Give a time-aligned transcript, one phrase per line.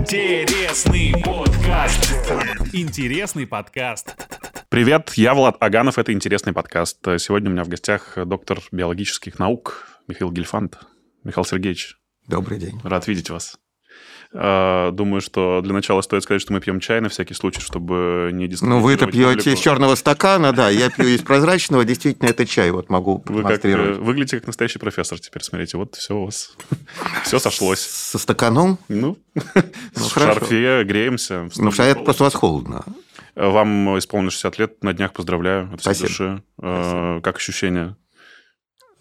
[0.00, 2.10] Интересный подкаст.
[2.72, 4.16] Интересный подкаст.
[4.70, 7.04] Привет, я Влад Аганов, это «Интересный подкаст».
[7.18, 10.78] Сегодня у меня в гостях доктор биологических наук Михаил Гельфанд.
[11.22, 11.98] Михаил Сергеевич.
[12.26, 12.80] Добрый день.
[12.82, 13.58] Рад видеть вас.
[14.32, 18.30] А, думаю, что для начала стоит сказать, что мы пьем чай на всякий случай, чтобы
[18.32, 21.84] не Ну, вы-то пьете из черного стакана, да, я пью из прозрачного.
[21.84, 25.96] Действительно, это чай, вот могу Вы как, э, выглядите как настоящий профессор теперь, смотрите, вот
[25.96, 26.56] все у вас,
[27.24, 27.80] все сошлось.
[27.80, 28.78] Со стаканом?
[28.88, 29.42] Ну, ну
[29.94, 31.48] в шарфе греемся.
[31.56, 32.84] Ну, это просто вас холодно.
[33.34, 36.08] Вам исполнилось 60 лет, на днях поздравляю от Спасибо.
[36.08, 36.42] души.
[37.22, 37.96] Как ощущения?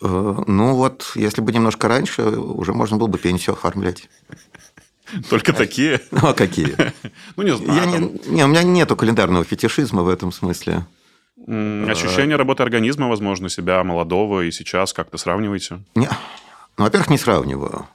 [0.02, 4.10] Э, ну вот, если бы немножко раньше, уже можно было бы пенсию оформлять.
[5.30, 6.02] Только такие?
[6.12, 6.76] Ну, а какие?
[7.36, 8.20] Ну, не знаю.
[8.26, 10.86] Не, не, у меня нету календарного фетишизма в этом смысле.
[11.48, 15.80] Ощущение работы организма, возможно, себя молодого и сейчас как-то сравниваете?
[15.96, 16.10] Не.
[16.78, 17.88] Ну, во-первых, не сравниваю.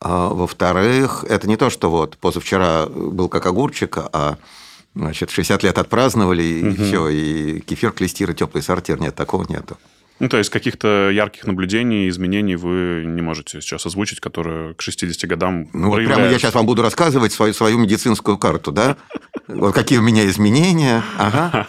[0.00, 4.36] А, во-вторых, это не то, что вот позавчера был как огурчик, а
[4.94, 6.82] значит, 60 лет отпраздновали, и угу.
[6.82, 9.00] все, и кефир, клестир и теплый сортир.
[9.00, 9.78] Нет, такого нету.
[10.18, 15.28] Ну, то есть каких-то ярких наблюдений, изменений вы не можете сейчас озвучить, которые к 60
[15.28, 18.96] годам Ну, вот прямо я сейчас вам буду рассказывать свою, свою медицинскую карту, да?
[19.48, 21.02] Вот какие у меня изменения.
[21.18, 21.66] Ага.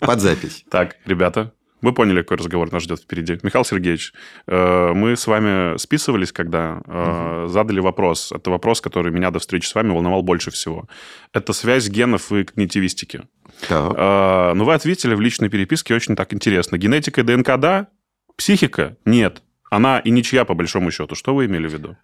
[0.00, 0.64] Под запись.
[0.70, 3.38] Так, ребята, вы поняли, какой разговор нас ждет впереди.
[3.42, 4.12] Михаил Сергеевич,
[4.46, 7.48] э, мы с вами списывались, когда угу.
[7.48, 8.30] задали вопрос.
[8.32, 10.88] Это вопрос, который меня до встречи с вами волновал больше всего.
[11.32, 13.22] Это связь генов и когнитивистики.
[13.68, 13.96] Так.
[13.96, 16.78] Но ну, вы ответили в личной переписке очень так интересно.
[16.78, 17.88] Генетика и ДНК– да,
[18.36, 19.42] психика– нет.
[19.70, 21.14] Она и ничья, по большому счету.
[21.14, 21.96] Что вы имели в виду?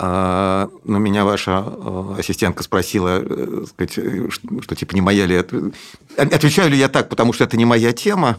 [0.00, 3.20] А, ну, меня ваша э, ассистентка спросила,
[3.66, 3.92] сказать,
[4.32, 5.72] что, что типа не моя ли это...
[6.16, 8.38] Отвечаю ли я так, потому что это не моя тема?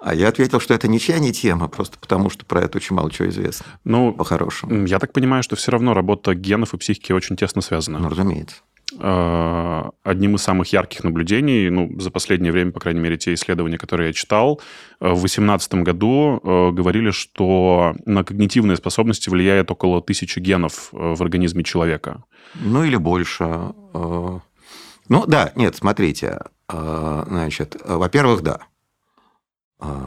[0.00, 3.10] А я ответил, что это ничья не тема, просто потому что про это очень мало
[3.10, 3.66] чего известно.
[3.84, 4.86] Ну, по-хорошему.
[4.86, 7.98] Я так понимаю, что все равно работа генов и психики очень тесно связана.
[7.98, 8.56] Ну, разумеется.
[8.98, 13.78] А, одним из самых ярких наблюдений, ну, за последнее время, по крайней мере, те исследования,
[13.78, 14.60] которые я читал,
[15.00, 21.14] э, в 2018 году э, говорили, что на когнитивные способности влияет около тысячи генов э,
[21.14, 22.24] в организме человека.
[22.54, 23.44] Ну, или больше.
[23.92, 26.38] Ну, да, нет, смотрите.
[26.68, 28.60] Значит, во-первых, да.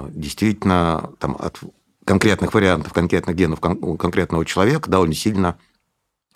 [0.10, 1.60] Действительно там, от
[2.06, 5.58] конкретных вариантов, конкретных генов конкретного человека довольно сильно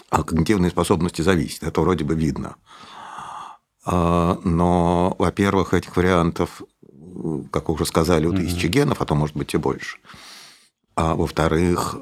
[0.09, 1.63] а, когнитивные способности зависят.
[1.63, 2.55] Это вроде бы видно.
[3.85, 6.61] А, но, во-первых, этих вариантов,
[7.51, 8.69] как уже сказали, у тысячи mm-hmm.
[8.69, 9.97] генов, а то может быть и больше.
[10.95, 11.95] А во-вторых,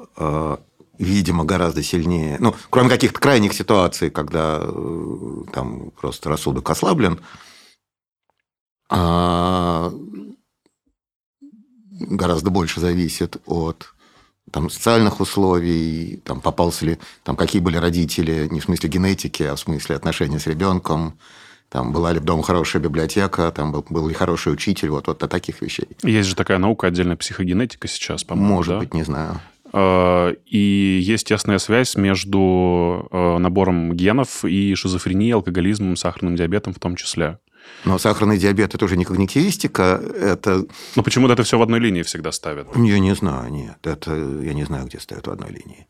[0.98, 7.20] видимо, гораздо сильнее, ну, кроме каких-то крайних ситуаций, когда э, там просто рассудок ослаблен,
[12.00, 13.94] гораздо больше зависит от
[14.50, 19.54] там, социальных условий, там, попался ли, там, какие были родители, не в смысле генетики, а
[19.54, 21.18] в смысле отношения с ребенком,
[21.68, 25.22] там, была ли в дома хорошая библиотека, там, был, был ли хороший учитель, вот, вот
[25.22, 25.88] о таких вещей.
[26.02, 28.78] Есть же такая наука, отдельная психогенетика сейчас, по-моему, Может да?
[28.78, 29.40] быть, не знаю.
[29.72, 36.78] А, и есть тесная связь между а, набором генов и шизофренией, алкоголизмом, сахарным диабетом в
[36.78, 37.38] том числе.
[37.86, 40.66] Но сахарный диабет– это уже не когнитивистика, это…
[40.96, 42.66] Но почему-то это все в одной линии всегда ставят.
[42.74, 43.78] Я не знаю, нет.
[43.84, 45.86] Это я не знаю, где ставят в одной линии.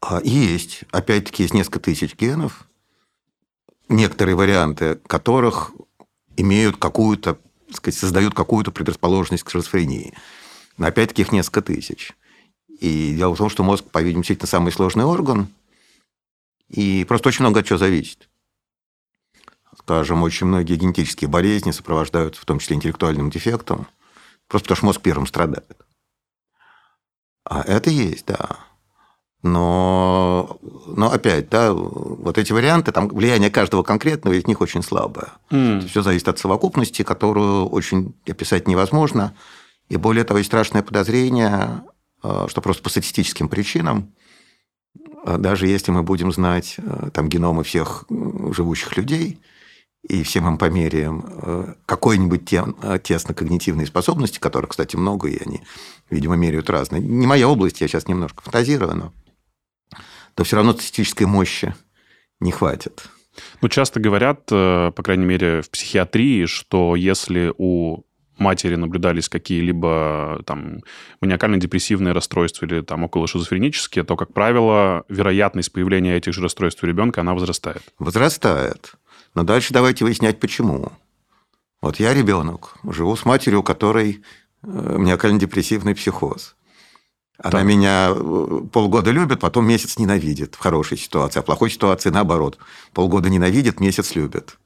[0.00, 0.84] А есть.
[0.92, 2.68] Опять-таки, есть несколько тысяч генов,
[3.88, 5.72] некоторые варианты которых
[6.36, 7.36] имеют какую-то,
[7.72, 10.14] сказать, создают какую-то предрасположенность к шизофрении.
[10.76, 12.12] Но опять-таки их несколько тысяч.
[12.80, 15.48] И дело в том, что мозг, по-видимому, действительно самый сложный орган,
[16.68, 18.28] и просто очень много от чего зависит
[19.92, 23.86] скажем, очень многие генетические болезни сопровождаются в том числе интеллектуальным дефектом,
[24.48, 25.76] просто потому что мозг первым страдает.
[27.44, 28.56] А это есть, да.
[29.42, 35.28] Но, но опять, да, вот эти варианты, там влияние каждого конкретного из них очень слабое.
[35.50, 35.86] Mm.
[35.88, 39.34] Все зависит от совокупности, которую очень описать невозможно.
[39.90, 41.82] И более того, есть страшное подозрение,
[42.22, 44.14] э, что просто по статистическим причинам,
[45.26, 49.38] э, даже если мы будем знать э, там, геномы всех живущих людей,
[50.08, 55.62] и всем им померяем э, какой-нибудь тем, э, тесно-когнитивной способности, которых, кстати, много, и они,
[56.10, 57.00] видимо, меряют разные.
[57.00, 59.12] Не моя область, я сейчас немножко фантазирую, но
[60.34, 61.74] то все равно статистической мощи
[62.40, 63.04] не хватит.
[63.60, 68.02] Ну, часто говорят, э, по крайней мере, в психиатрии, что если у
[68.38, 70.80] матери наблюдались какие-либо там
[71.20, 76.86] маниакально-депрессивные расстройства или там около шизофренические, то, как правило, вероятность появления этих же расстройств у
[76.86, 77.82] ребенка, она возрастает.
[77.98, 78.94] Возрастает.
[79.34, 80.92] Но дальше давайте выяснять, почему.
[81.80, 84.22] Вот я ребенок, живу с матерью, у которой
[84.62, 86.54] э, маниакально-депрессивный психоз.
[87.38, 87.64] Она Так.
[87.64, 92.58] меня э, полгода любит, потом месяц ненавидит в хорошей ситуации, а в плохой ситуации наоборот.
[92.92, 94.58] Полгода ненавидит, месяц любит.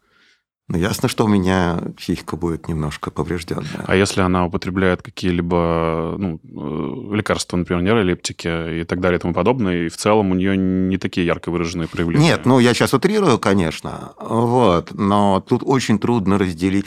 [0.69, 3.85] Ну, ясно, что у меня психика будет немножко поврежденная.
[3.87, 9.33] А если она употребляет какие-либо ну, э, лекарства, например, нейролептики и так далее и тому
[9.33, 12.25] подобное, и в целом у нее не такие ярко выраженные проявления?
[12.25, 16.87] Нет, ну я сейчас утрирую, конечно, вот, но тут очень трудно разделить.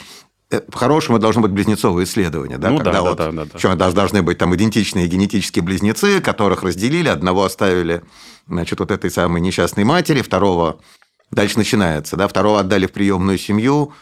[0.50, 3.50] Э, По-хорошему должно быть близнецовое исследование, да, Ну когда да, да, вот, да, да, да.
[3.54, 8.02] причем даже должны быть там идентичные генетические близнецы, которых разделили, одного оставили,
[8.46, 10.80] значит, вот этой самой несчастной матери, второго
[11.30, 13.92] дальше начинается, да, второго отдали в приемную семью,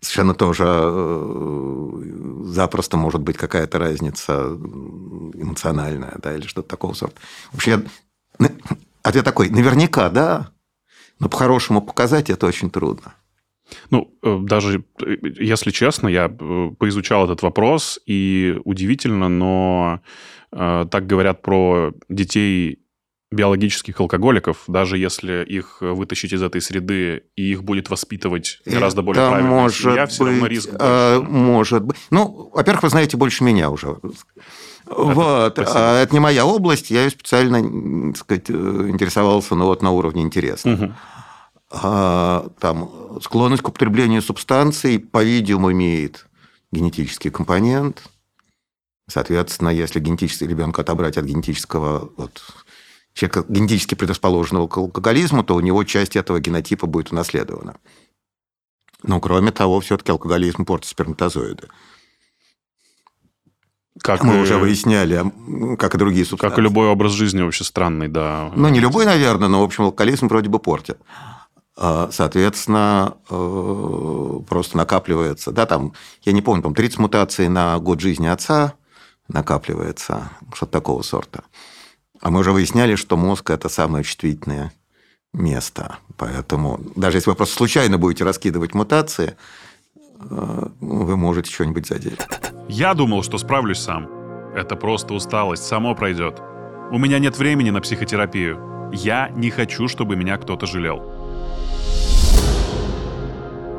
[0.00, 2.02] совершенно тоже э,
[2.44, 4.58] запросто может быть какая-то разница
[5.34, 7.20] эмоциональная, да, или что-то такого сорта.
[7.52, 7.86] В общем,
[8.38, 8.50] я...
[9.02, 10.50] ответ такой, наверняка, да,
[11.20, 13.14] но по-хорошему показать это очень трудно.
[13.90, 20.00] Ну, э, даже, э, если честно, я поизучал этот вопрос, и удивительно, но
[20.50, 22.81] так говорят про детей
[23.32, 29.22] биологических алкоголиков, даже если их вытащить из этой среды, и их будет воспитывать гораздо более
[29.22, 31.32] Это правильная может семья, все равно быть, риск э, больше.
[31.32, 31.96] может быть.
[32.10, 33.98] Ну, во-первых, вы знаете больше меня уже.
[34.86, 35.52] Вот.
[35.54, 35.72] спасибо.
[35.74, 38.52] А это не моя область, я ее специально, так сказать, э,
[38.88, 40.68] интересовался ну, вот, на уровне интереса.
[40.68, 40.94] Мгм.
[41.70, 42.90] А, там,
[43.22, 46.26] склонность к употреблению субстанций, по-видимому, имеет
[46.70, 48.02] генетический компонент.
[49.08, 52.42] Соответственно, если генетический ребенка отобрать от генетического вот,
[53.14, 57.76] человека, генетически предрасположенного к алкоголизму, то у него часть этого генотипа будет унаследована.
[59.02, 61.68] Но, кроме того, все-таки алкоголизм портит сперматозоиды.
[64.00, 66.50] Как, Мы и- уже выясняли, м, как и другие субстанции.
[66.54, 68.50] как и любой образ жизни вообще странный, да.
[68.56, 70.98] Ну, не любой, наверное, но, в общем, алкоголизм вроде бы портит.
[71.76, 75.52] А, Соответственно, э, просто накапливается.
[75.52, 75.92] Да, там,
[76.22, 78.74] я не помню, там 30 мутаций на год жизни отца
[79.28, 81.44] накапливается, что-то такого сорта.
[82.22, 84.72] А мы уже выясняли, что мозг– это самое чувствительное
[85.34, 85.98] место.
[86.16, 89.36] Поэтому даже если вы просто случайно будете раскидывать мутации,
[90.20, 92.20] э, вы можете что-нибудь задеть.
[92.68, 94.08] Я думал, что справлюсь сам.
[94.54, 96.40] Это просто усталость, само пройдет.
[96.92, 98.90] У меня нет времени на психотерапию.
[98.92, 101.11] Я не хочу, чтобы меня кто-то жалел.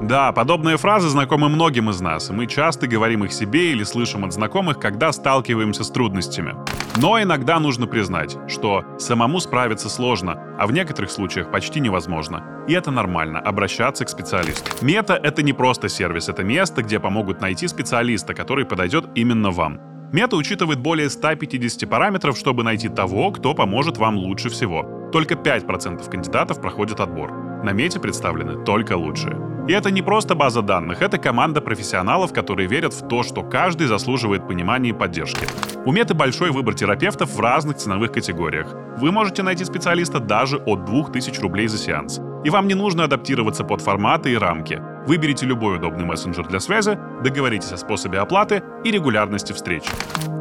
[0.08, 4.26] Да, подобные фразы знакомы многим из нас, и мы часто говорим их себе или слышим
[4.26, 6.56] от знакомых, когда сталкиваемся с трудностями.
[6.98, 12.44] Но иногда нужно признать, что самому справиться сложно, а в некоторых случаях почти невозможно.
[12.68, 14.70] И это нормально, обращаться к специалисту.
[14.82, 19.80] Мета— это не просто сервис, это место, где помогут найти специалиста, который подойдет именно вам.
[20.12, 25.10] Мета учитывает более 150 параметров, чтобы найти того, кто поможет вам лучше всего.
[25.14, 27.32] Только 5% кандидатов проходят отбор.
[27.64, 29.53] На Мете представлены только лучшие.
[29.68, 33.88] И это не просто база данных, это команда профессионалов, которые верят в то, что каждый
[33.88, 35.48] заслуживает понимания и поддержки.
[35.86, 38.74] У Меты большой выбор терапевтов в разных ценовых категориях.
[38.98, 42.20] Вы можете найти специалиста даже от 2000 рублей за сеанс.
[42.44, 44.82] И вам не нужно адаптироваться под форматы и рамки.
[45.08, 49.84] Выберите любой удобный мессенджер для связи, договоритесь о способе оплаты и регулярности встреч.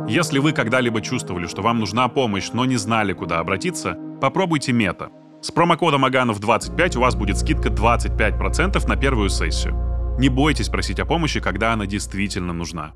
[0.09, 5.11] Если вы когда-либо чувствовали, что вам нужна помощь, но не знали, куда обратиться, попробуйте Мета.
[5.43, 9.75] С промокодом Аганов25 у вас будет скидка 25% на первую сессию.
[10.19, 12.93] Не бойтесь просить о помощи, когда она действительно нужна.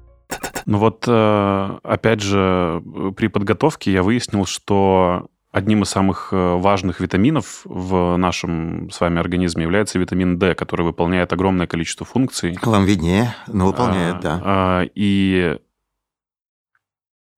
[0.64, 2.80] Ну вот, э, опять же,
[3.16, 9.18] при подготовке я выяснил, что одним из самых э, важных витаминов в нашем с вами
[9.18, 12.56] организме является витамин D, который выполняет огромное количество функций.
[12.62, 14.40] Вам виднее, но выполняет, А, да.
[14.44, 15.58] а, И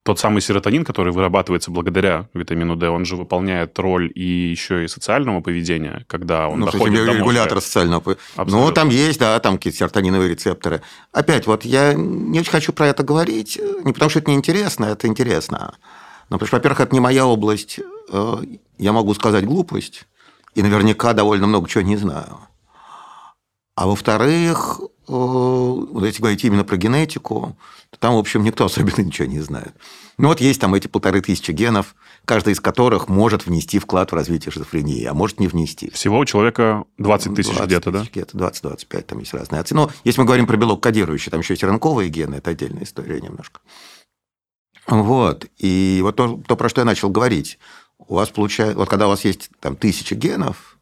[0.08, 4.88] тот самый серотонин, который вырабатывается благодаря витамину D, он же выполняет роль и еще и
[4.88, 7.18] социального поведения, когда он ну, кстати, доходит до мозга.
[7.18, 8.00] регулятор социального...
[8.00, 10.80] пов- Ну, там есть, да, там какие-то серотониновые рецепторы.
[11.12, 15.06] Опять, вот я не очень хочу про это говорить, не потому что это неинтересно, это
[15.08, 15.74] интересно.
[16.30, 17.78] Но, потому что, во-первых, это не моя область,
[18.10, 18.36] э,
[18.78, 20.06] я могу сказать глупость,
[20.54, 22.38] и наверняка довольно много чего не знаю.
[23.74, 27.58] А во-вторых, э, вот если говорить именно про генетику,
[27.90, 29.74] то там, в общем, никто особенно ничего не знает.
[30.18, 34.14] Ну, вот есть там эти полторы тысячи генов, каждый из которых может внести вклад в
[34.14, 35.90] развитие шизофрении, а может не внести.
[35.90, 38.00] Всего у человека 20 тысяч 20 где-то, да?
[38.00, 39.74] тысяч Где-то 20-25, там есть разные оценки.
[39.74, 43.20] Но если мы говорим про белок кодирующий, там еще есть ранковые гены, это отдельная история
[43.20, 43.60] немножко.
[44.88, 45.46] Вот.
[45.58, 47.58] И вот то, то, про что я начал говорить.
[47.98, 50.78] У вас получается, вот когда у вас есть там тысяча генов,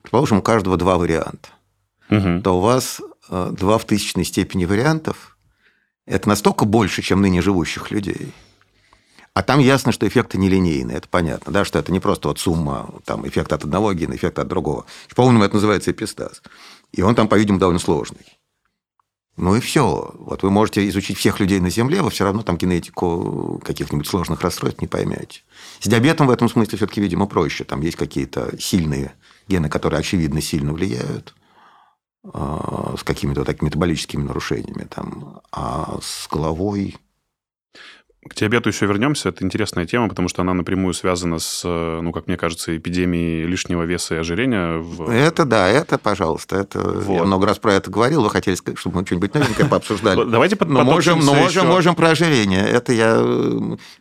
[0.00, 1.48] предположим, у каждого два варианта,
[2.10, 2.42] Мгм.
[2.42, 5.33] то у вас э, два в тысячной степени вариантов.
[6.06, 8.32] Это настолько больше, чем ныне живущих людей.
[9.32, 12.94] А там ясно, что эффекты нелинейные, это понятно, да, что это не просто вот сумма,
[13.04, 14.86] там, эффект от одного гена, эффект от другого.
[15.16, 16.40] По-умному это называется эпистаз.
[16.92, 18.38] И он там, по-видимому, довольно сложный.
[19.36, 20.14] Ну и все.
[20.14, 24.40] Вот вы можете изучить всех людей на Земле, вы все равно там генетику каких-нибудь сложных
[24.42, 25.42] расстройств не поймете.
[25.80, 27.64] С диабетом в этом смысле все-таки, видимо, проще.
[27.64, 29.14] Там есть какие-то сильные
[29.48, 31.34] гены, которые, очевидно, сильно влияют
[32.24, 34.86] с какими-то такими метаболическими нарушениями.
[34.88, 35.40] Там.
[35.52, 36.96] А с головой
[38.28, 39.28] к диабету еще вернемся.
[39.28, 43.46] Это интересная тема, потому что она напрямую связана с, э, ну, как мне кажется, эпидемией
[43.46, 44.78] лишнего веса и ожирения.
[44.78, 45.10] В...
[45.10, 46.56] Это да, это, пожалуйста.
[46.56, 46.80] Это...
[46.80, 47.16] Вот.
[47.16, 48.22] Я много раз про это говорил.
[48.22, 50.24] Вы хотели, чтобы мы что-нибудь новенькое пообсуждали.
[50.24, 52.66] Давайте но можем, но можем, можем про ожирение.
[52.66, 53.22] Это я,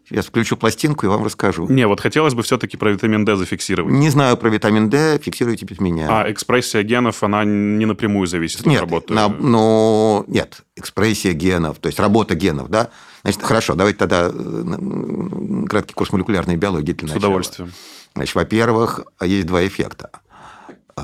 [0.10, 1.68] я включу пластинку и вам расскажу.
[1.68, 3.94] Не, вот хотелось бы все-таки про витамин D зафиксировать.
[3.94, 6.08] Не знаю про витамин D, фиксируйте без меня.
[6.10, 9.14] А экспрессия генов, она не напрямую зависит нет, от работы?
[9.14, 12.90] На, ну, нет, экспрессия генов, то есть работа генов, да,
[13.24, 17.20] Значит, хорошо, давайте тогда э, краткий курс молекулярной биологии для начала.
[17.20, 17.72] С удовольствием.
[18.16, 20.12] Значит, во-первых, есть два эффекта.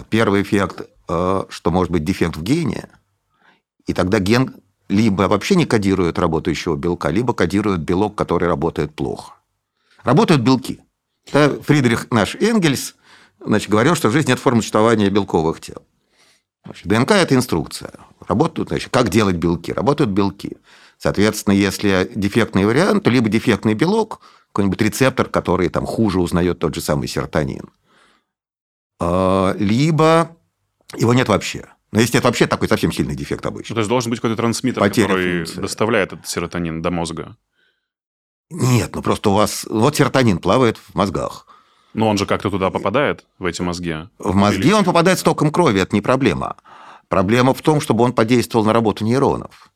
[0.10, 2.90] Первый эффект, э, что может быть дефект в гене,
[3.88, 4.56] и тогда ген
[4.90, 9.34] либо вообще не кодирует работающего белка, либо кодирует белок, который работает плохо.
[10.04, 10.82] Работают белки.
[11.32, 12.96] Да, Фридрих наш Энгельс
[13.40, 15.84] значит, говорил, что в жизни нет формы существования белковых тел.
[16.66, 17.94] Значит, ДНК– это инструкция.
[18.28, 19.72] Работают, значит, как делать белки?
[19.72, 20.58] Работают белки.
[21.00, 24.20] Соответственно, если дефектный вариант, то либо дефектный белок,
[24.52, 27.70] какой-нибудь рецептор, который там хуже узнает тот же самый серотонин,
[29.00, 30.36] а, либо
[30.98, 31.70] его нет вообще.
[31.94, 33.74] Но если нет вообще, такой совсем сильный дефект обычно.
[33.74, 35.62] Ну, то есть должен быть какой-то трансмиттер, Потеря который функции.
[35.62, 37.38] доставляет этот серотонин до мозга.
[38.50, 39.66] Нет, ну просто у вас...
[39.70, 41.48] Вот серотонин плавает в мозгах.
[41.94, 43.96] Но он же как-то туда попадает, в эти мозги?
[44.18, 44.74] В мозги Или...
[44.74, 46.58] он попадает с током крови, это не проблема.
[47.08, 49.72] Проблема в том, чтобы он подействовал на работу нейронов.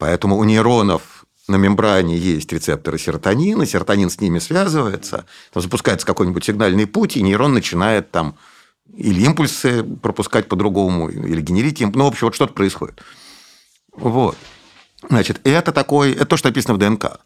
[0.00, 6.42] Поэтому у нейронов на мембране есть рецепторы серотонина, серотонин с ними связывается, там запускается какой-нибудь
[6.42, 8.36] сигнальный путь, и нейрон начинает там
[8.96, 11.92] или импульсы пропускать по-другому, или генерить им.
[11.94, 13.02] Ну, в общем, вот что-то происходит.
[13.92, 14.38] Вот.
[15.06, 17.20] Значит, это такой, это то, что написано в ДНК.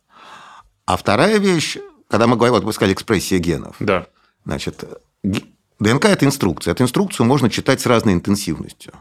[0.85, 1.79] А вторая вещь,
[2.09, 3.77] когда мы говорим, вот вы сказали, экспрессия генов.
[3.79, 4.09] Да.
[4.45, 4.85] Значит,
[5.23, 6.73] ДНК– это инструкция.
[6.73, 8.93] Эту инструкцию можно читать с разной интенсивностью.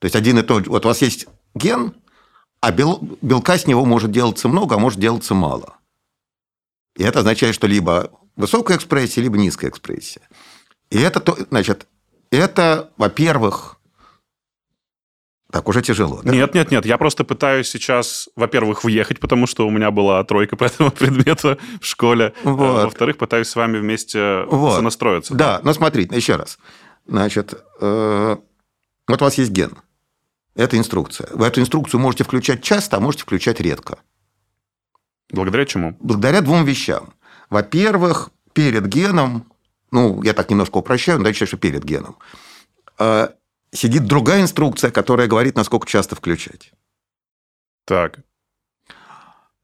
[0.00, 1.94] То есть, один и тот вот у вас есть ген,
[2.60, 5.76] а бел, белка с него может делаться много, а может делаться мало.
[6.96, 10.22] И это означает, что либо высокая экспрессия, либо низкая экспрессия.
[10.90, 11.86] И это, значит,
[12.30, 13.76] это, во-первых,
[15.50, 16.20] так уже тяжело.
[16.22, 16.32] Да?
[16.32, 16.86] Нет, нет, нет.
[16.86, 21.58] Я просто пытаюсь сейчас, во-первых, въехать, потому что у меня была тройка по этому предмету
[21.80, 22.34] в школе.
[22.44, 22.84] А вот.
[22.84, 24.76] Во-вторых, пытаюсь с вами вместе вот.
[24.76, 25.34] сонастроиться.
[25.34, 26.58] Да, но смотрите, еще раз.
[27.06, 28.36] Значит, э,
[29.06, 29.78] вот у вас есть ген.
[30.56, 31.28] Это инструкция.
[31.32, 33.98] Вы эту инструкцию можете включать часто, а можете включать редко.
[35.30, 35.96] Благодаря чему?
[36.00, 37.12] Благодаря двум вещам.
[37.50, 39.52] Во-первых, перед геном,
[39.90, 42.16] ну, я так немножко упрощаю, но дальше, что перед геном,
[42.98, 43.28] э,
[43.70, 46.72] сидит другая инструкция, которая говорит, насколько часто включать.
[47.84, 48.20] Так.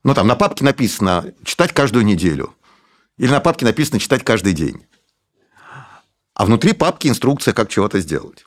[0.04, 2.54] Ну, там на папке написано читать каждую неделю.
[3.16, 4.84] Или на папке написано читать каждый день.
[6.34, 8.44] А внутри папки инструкция, как чего-то сделать.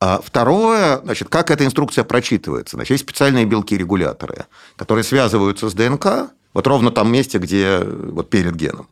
[0.00, 2.76] А второе, значит, как эта инструкция прочитывается.
[2.76, 4.46] Значит, есть специальные белки-регуляторы,
[4.76, 8.88] которые связываются с ДНК, вот ровно там месте, где вот перед геном.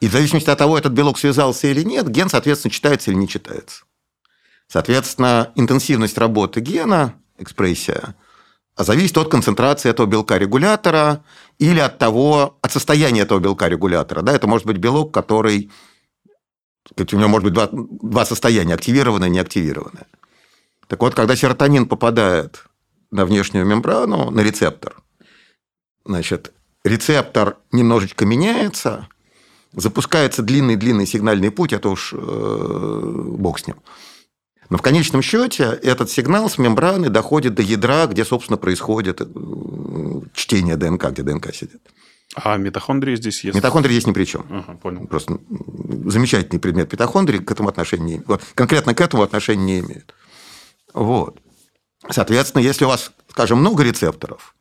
[0.00, 3.28] И в зависимости от того, этот белок связался или нет, ген, соответственно, читается или не
[3.28, 3.84] читается.
[4.68, 8.14] Соответственно, интенсивность работы гена, экспрессия,
[8.76, 11.24] зависит от концентрации этого белка-регулятора
[11.58, 14.22] или от того, от состояния этого белка-регулятора.
[14.22, 15.70] Да, это может быть белок, который
[16.96, 20.06] у него может быть два, два состояния, активированное и неактивированное.
[20.86, 22.64] Так вот, когда серотонин попадает
[23.10, 25.02] на внешнюю мембрану, на рецептор,
[26.04, 26.52] значит,
[26.84, 29.08] рецептор немножечко меняется,
[29.72, 33.76] запускается длинный-длинный сигнальный путь, это уж э, бог с ним.
[34.70, 39.26] Но в конечном счете этот сигнал с мембраны доходит до ядра, где, собственно, происходит э,
[40.34, 41.82] чтение ДНК, где ДНК сидит.
[42.34, 43.56] А митохондрии здесь есть?
[43.56, 44.46] Митохондрии здесь ни при чем.
[44.50, 45.06] Ага, понял.
[45.06, 45.38] Просто
[46.06, 50.14] замечательный предмет митохондрии к этому отношения не Конкретно к этому отношения не имеют.
[50.92, 51.40] Вот.
[52.10, 54.54] Соответственно, если у вас, скажем, много рецепторов,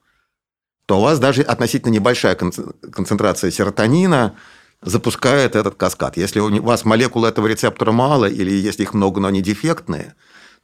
[0.85, 4.35] то у вас даже относительно небольшая концентрация серотонина
[4.81, 6.17] запускает этот каскад.
[6.17, 10.15] Если у вас молекул этого рецептора мало, или если их много, но они дефектные,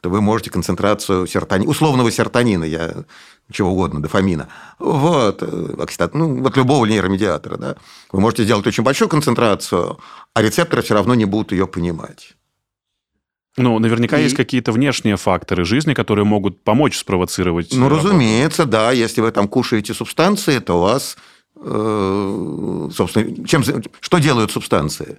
[0.02, 3.06] то вы можете концентрацию серотонина, условного серотонина, я
[3.52, 7.76] чего угодно, дофамина, вот, э, окситат, ну, вот любого нейромедиатора, да,
[8.12, 10.00] вы можете сделать очень большую концентрацию,
[10.34, 12.36] а рецепторы все равно не будут ее понимать.
[13.58, 14.24] Ну, наверняка и...
[14.24, 17.74] есть какие-то внешние факторы жизни, которые могут помочь спровоцировать.
[17.74, 18.08] Ну, работу.
[18.08, 18.92] разумеется, да.
[18.92, 21.18] Если вы там кушаете субстанции, то у вас,
[21.58, 23.64] э, собственно, чем,
[24.00, 25.18] что делают субстанции?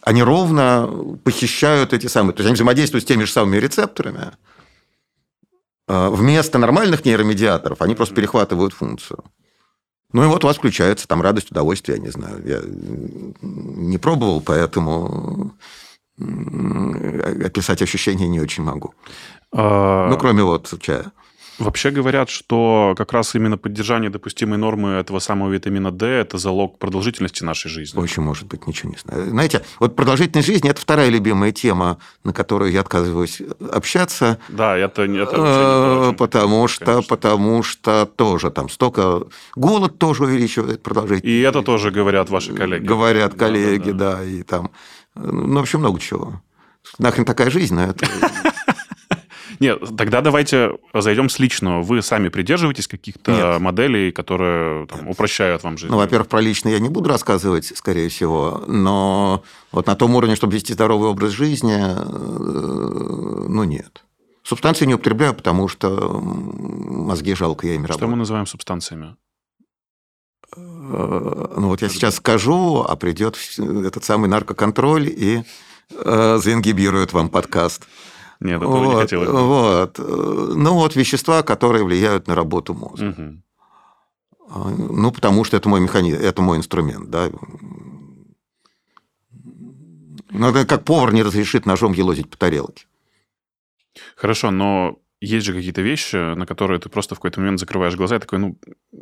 [0.00, 0.90] Они ровно
[1.22, 4.32] похищают эти самые, то есть они взаимодействуют с теми же самыми рецепторами,
[5.88, 9.24] вместо нормальных нейромедиаторов они просто перехватывают функцию.
[10.12, 12.42] Ну и вот у вас включается там радость, удовольствие, я не знаю.
[12.44, 12.60] Я
[13.40, 15.54] не пробовал, поэтому
[16.18, 18.94] описать ощущения не очень могу.
[19.52, 20.08] А...
[20.08, 21.12] Ну, кроме вот чая.
[21.62, 26.78] Вообще говорят, что как раз именно поддержание допустимой нормы этого самого витамина D– это залог
[26.78, 27.98] продолжительности нашей жизни.
[27.98, 29.30] Очень может быть, ничего не знаю.
[29.30, 33.40] Знаете, вот продолжительность жизни– это вторая любимая тема, на которую я отказываюсь
[33.70, 34.38] общаться.
[34.48, 37.08] Да, это, это не потому что, конечно.
[37.08, 39.22] потому что тоже там столько...
[39.54, 41.24] Голод тоже увеличивает продолжительность.
[41.24, 42.84] И это тоже говорят ваши коллеги.
[42.84, 44.24] Говорят коллеги, да, да, да.
[44.24, 44.70] и там...
[45.14, 46.40] Ну, в общем, много чего.
[46.98, 48.06] Нахрен такая жизнь, но это...
[49.62, 51.82] Нет, тогда давайте зайдем с личного.
[51.82, 53.60] Вы сами придерживаетесь каких-то Нет.
[53.60, 55.92] моделей, которые там, упрощают вам жизнь?
[55.92, 60.34] Ну, во-первых, про личное я не буду рассказывать, скорее всего, но вот на том уровне,
[60.34, 64.02] чтобы вести здоровый образ жизни, э, ну, нет.
[64.42, 67.98] Субстанции не употребляю, потому что мозги жалко, я ими работаю.
[67.98, 69.14] Что мы называем субстанциями?
[70.56, 75.44] Э, ну, вот я сейчас скажу, а придет этот самый наркоконтроль и
[75.90, 77.86] э, заингибирует вам подкаст.
[78.42, 79.28] Нет, этого вот, не хотелось.
[79.28, 79.98] Вот.
[79.98, 83.14] Ну, вот вещества, которые влияют на работу мозга.
[83.16, 83.42] Угу.
[84.94, 87.30] Ну, потому что это мой механизм, это мой инструмент, да.
[90.30, 92.86] Ну, как повар не разрешит ножом елозить по тарелке.
[94.16, 98.16] Хорошо, но есть же какие-то вещи, на которые ты просто в какой-то момент закрываешь глаза
[98.16, 98.56] и такой, ну,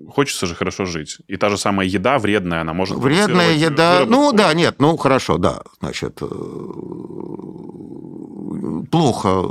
[0.09, 1.19] хочется же хорошо жить.
[1.29, 2.99] И та же самая еда вредная, она может...
[2.99, 6.27] Вредная еда, ну да, нет, ну хорошо, да, значит, э,
[8.91, 9.49] плохо.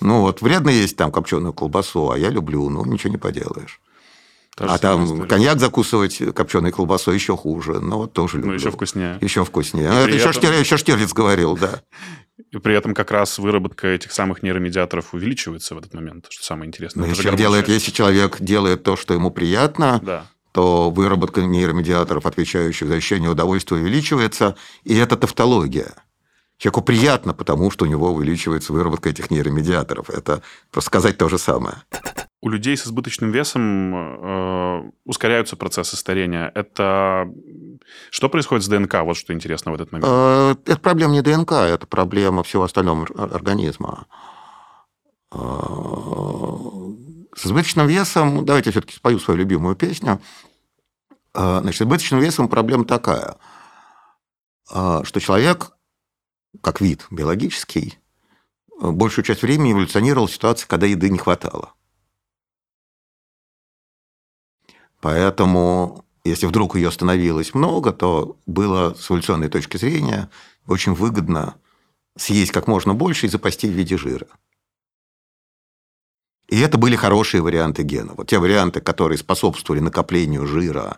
[0.00, 3.80] Ну вот, вредно есть там копченую колбасу, а я люблю, ну ничего не поделаешь.
[4.56, 5.28] Та а там история.
[5.28, 7.80] коньяк закусывать копченой колбасой еще хуже.
[7.80, 8.52] Ну, вот тоже люблю.
[8.52, 9.18] Ну, еще вкуснее.
[9.20, 9.86] Еще вкуснее.
[9.86, 10.14] Это этом...
[10.14, 11.82] еще, Штирлиц, еще Штирлиц говорил, да.
[12.50, 16.68] И при этом как раз выработка этих самых нейромедиаторов увеличивается в этот момент, что самое
[16.68, 17.04] интересное.
[17.04, 20.26] Но если, делает, если человек делает то, что ему приятно, да.
[20.52, 25.94] то выработка нейромедиаторов, отвечающих за ощущение удовольствия, увеличивается, и это тавтология.
[26.58, 30.10] Человеку приятно, потому что у него увеличивается выработка этих нейромедиаторов.
[30.10, 31.76] Это просто сказать то же самое.
[32.44, 36.52] У людей с избыточным весом э, ускоряются процессы старения.
[36.54, 37.26] Это
[38.10, 38.96] что происходит с ДНК?
[39.00, 40.06] Вот что интересно в этот момент.
[40.06, 44.06] Э, это проблема не ДНК, это проблема всего остального организма.
[45.32, 45.38] Э,
[47.34, 50.20] с избыточным весом, давайте все-таки спою свою любимую песню.
[51.32, 53.36] Э, значит, с избыточным весом проблема такая,
[54.68, 55.70] что человек
[56.60, 57.98] как вид биологический,
[58.78, 61.72] большую часть времени эволюционировал в ситуации, когда еды не хватало.
[65.04, 70.30] Поэтому, если вдруг ее становилось много, то было с эволюционной точки зрения
[70.66, 71.56] очень выгодно
[72.16, 74.26] съесть как можно больше и запасти в виде жира.
[76.48, 78.14] И это были хорошие варианты гена.
[78.16, 80.96] Вот те варианты, которые способствовали накоплению жира,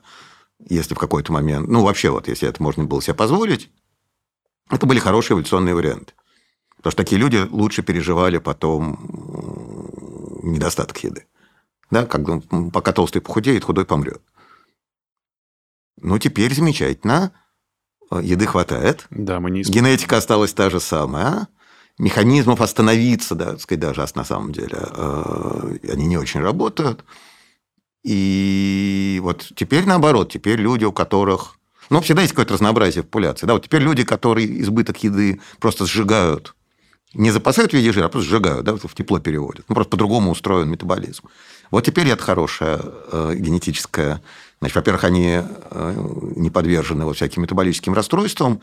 [0.60, 3.70] если в какой-то момент, ну вообще вот, если это можно было себе позволить,
[4.70, 6.12] это были хорошие эволюционные варианты.
[6.76, 9.00] Потому что такие люди лучше переживали потом
[10.44, 11.26] недостаток еды.
[11.90, 12.22] Да, как,
[12.72, 14.20] пока толстый похудеет, худой помрет.
[16.00, 17.32] Ну, теперь замечательно.
[18.10, 19.06] Еды хватает.
[19.10, 21.48] Да, мы не Генетика осталась та же самая.
[21.98, 27.04] Механизмов остановиться, да, сказать, даже на самом деле, э, они не очень работают.
[28.04, 31.56] И вот теперь наоборот, теперь люди, у которых
[31.90, 33.46] но всегда есть какое-то разнообразие в популяции.
[33.46, 36.54] Да, вот теперь люди, которые избыток еды просто сжигают,
[37.14, 39.64] не запасают в виде жира, а просто сжигают, да, в тепло переводят.
[39.68, 41.24] Ну, просто по-другому устроен метаболизм.
[41.70, 44.22] Вот теперь это хорошая э, генетическая...
[44.60, 48.60] Значит, во-первых, они э, не подвержены вот всяким метаболическим расстройствам,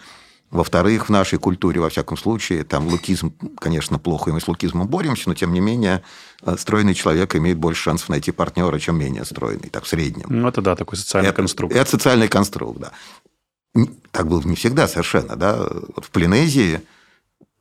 [0.53, 4.87] во-вторых, в нашей культуре, во всяком случае, там лукизм, конечно, плохо, и мы с лукизмом
[4.87, 6.03] боремся, но тем не менее
[6.43, 10.27] э, стройный человек имеет больше шансов найти партнера, чем менее стройный, так в среднем.
[10.29, 11.75] Ну, это да, такой социальный это, конструкт.
[11.75, 12.91] Это социальный конструкт, да.
[14.11, 15.57] Так было не всегда совершенно, да.
[15.95, 16.81] Вот в Полинезии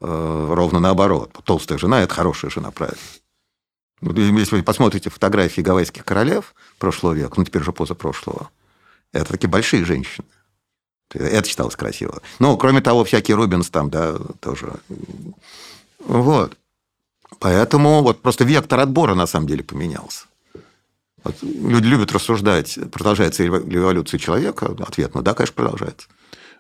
[0.03, 1.33] э, ровно наоборот.
[1.45, 3.01] Толстая жена– это хорошая жена, правильно.
[4.03, 8.51] Если вы посмотрите фотографии гавайских королев прошлого века, ну, теперь уже позапрошлого,
[9.13, 10.27] это такие большие женщины.
[11.15, 12.21] Это считалось красиво.
[12.39, 14.73] Ну, кроме того, всякий Рубинс там, да, тоже.
[15.99, 16.57] Вот.
[17.39, 20.27] Поэтому вот просто вектор отбора на самом деле поменялся.
[21.23, 24.75] Вот люди любят рассуждать, продолжается ли эволюция человека.
[24.81, 26.09] Ответ, ну да, конечно, продолжается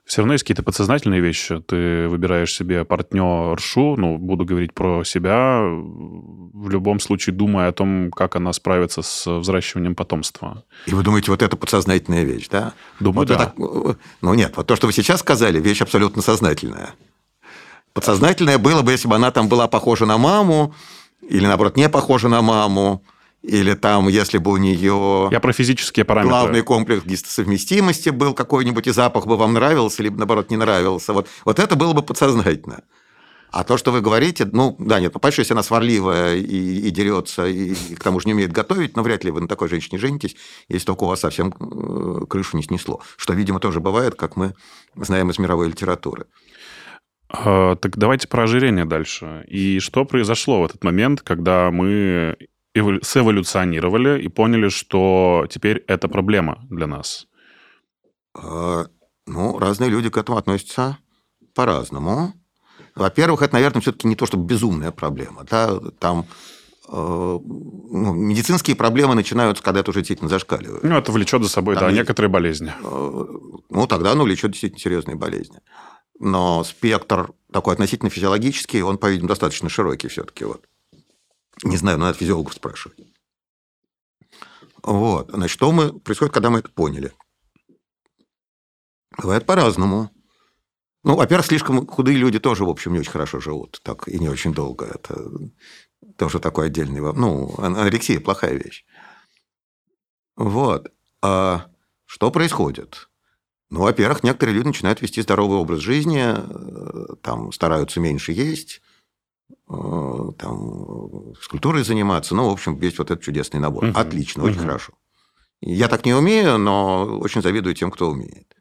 [0.04, 1.60] все равно есть какие-то подсознательные вещи.
[1.60, 8.10] Ты выбираешь себе партнершу, ну, буду говорить про себя, в любом случае думая о том,
[8.10, 10.64] как она справится с взращиванием потомства.
[10.86, 12.72] И вы думаете, вот это подсознательная вещь, да?
[13.00, 13.54] Думаю, вот да.
[13.56, 13.96] Это...
[14.20, 16.90] Ну, нет, вот то, что вы сейчас сказали, вещь абсолютно сознательная.
[17.92, 20.74] Подсознательная было бы, если бы она там была похожа на маму,
[21.22, 23.04] или, наоборот, не похожа на маму,
[23.42, 25.28] или там, если бы у нее...
[25.30, 26.30] Я про физические параметры.
[26.30, 31.12] Главный комплекс гистосовместимости был какой-нибудь, и запах бы вам нравился, либо, наоборот, не нравился.
[31.12, 32.84] Вот, вот это было бы подсознательно.
[33.50, 36.90] А то, что вы говорите, ну, да, нет, ну, понятно, если она сварливая и, и
[36.90, 39.68] дерется, и, и к тому же не умеет готовить, но вряд ли вы на такой
[39.68, 40.36] женщине женитесь,
[40.68, 43.02] если только у вас совсем э, крышу не снесло.
[43.16, 44.54] Что, видимо, тоже бывает, как мы
[44.96, 46.26] знаем из мировой литературы.
[47.28, 49.44] А, так давайте про ожирение дальше.
[49.48, 52.36] И что произошло в этот момент, когда мы
[52.74, 57.26] сэволюционировали и поняли, что теперь это проблема для нас?
[58.34, 58.86] А,
[59.26, 60.98] ну, разные люди к этому относятся
[61.54, 62.34] по-разному.
[62.94, 65.44] Во-первых, это, наверное, все-таки не то, чтобы безумная проблема.
[65.44, 65.78] Да?
[65.98, 66.26] Там
[66.88, 70.82] э, ну, медицинские проблемы начинаются, когда это уже действительно зашкаливает.
[70.82, 72.00] Ну, это влечет за собой, Там да, есть...
[72.00, 72.72] некоторые болезни.
[72.82, 73.24] Э,
[73.70, 75.60] ну, тогда оно влечет действительно серьезные болезни.
[76.18, 80.44] Но спектр такой относительно физиологический, он, по-видимому, достаточно широкий все-таки.
[80.44, 80.66] Вот.
[81.62, 82.98] Не знаю, надо физиологов спрашивать.
[84.82, 85.30] Вот.
[85.30, 87.12] Значит, что мы, происходит, когда мы это поняли?
[89.18, 90.10] Бывает по-разному.
[91.04, 94.28] Ну, во-первых, слишком худые люди тоже, в общем, не очень хорошо живут, так и не
[94.28, 94.86] очень долго.
[94.86, 95.28] Это
[96.16, 97.00] тоже такой отдельный.
[97.00, 98.84] Ну, анорексия– плохая вещь.
[100.36, 100.92] Вот.
[101.20, 101.66] А
[102.06, 103.08] что происходит?
[103.70, 108.82] Ну, во-первых, некоторые люди начинают вести здоровый образ жизни, э, там стараются меньше есть,
[110.38, 112.34] там, скульптурой заниматься.
[112.34, 113.84] Ну, в общем, весь вот этот чудесный набор.
[113.84, 113.98] Угу.
[113.98, 114.64] Отлично, очень угу.
[114.64, 114.92] хорошо.
[115.60, 118.54] Я так не умею, но очень завидую тем, кто умеет.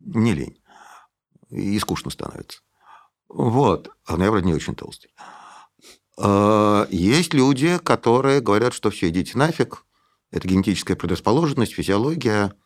[0.00, 0.58] Не лень.
[1.50, 2.60] И скучно становится.
[3.28, 3.90] Вот.
[4.06, 5.14] А я вроде не очень толстый.
[6.18, 9.84] Э, есть люди, которые говорят, что все, идите нафиг.
[10.30, 12.52] Это генетическая предрасположенность, физиология–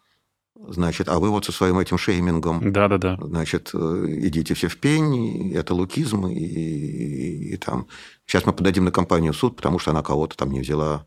[0.69, 5.53] Значит, а вы вот со своим этим шеймингом, да-да-да, значит, э, идите все в пень,
[5.55, 7.87] это лукизм, и, и, и там
[8.27, 11.07] сейчас мы подадим на компанию в суд, потому что она кого-то там не взяла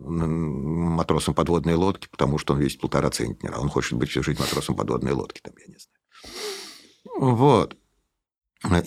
[0.00, 4.76] матросом подводной лодки, потому что он весит полтора центнера, он хочет быть всю жизнь матросом
[4.76, 7.34] подводной лодки, там, я не знаю.
[7.34, 7.76] Вот.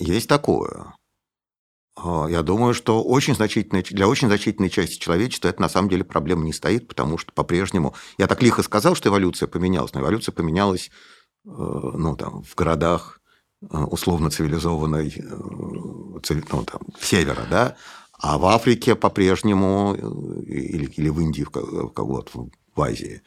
[0.00, 0.94] Есть такое.
[1.94, 6.04] А, я думаю, что очень значительной, для очень значительной части человечества это на самом деле
[6.04, 7.94] проблема не стоит, потому что по-прежнему...
[8.18, 10.90] Я так лихо сказал, что эволюция поменялась, но эволюция поменялась
[11.44, 13.20] э, ну, там, в городах
[13.62, 17.76] э, условно цивилизованной э, ну, там, севера, да,
[18.18, 19.94] а в Африке по-прежнему,
[20.46, 23.22] или, или в Индии, как, вот, в Азии,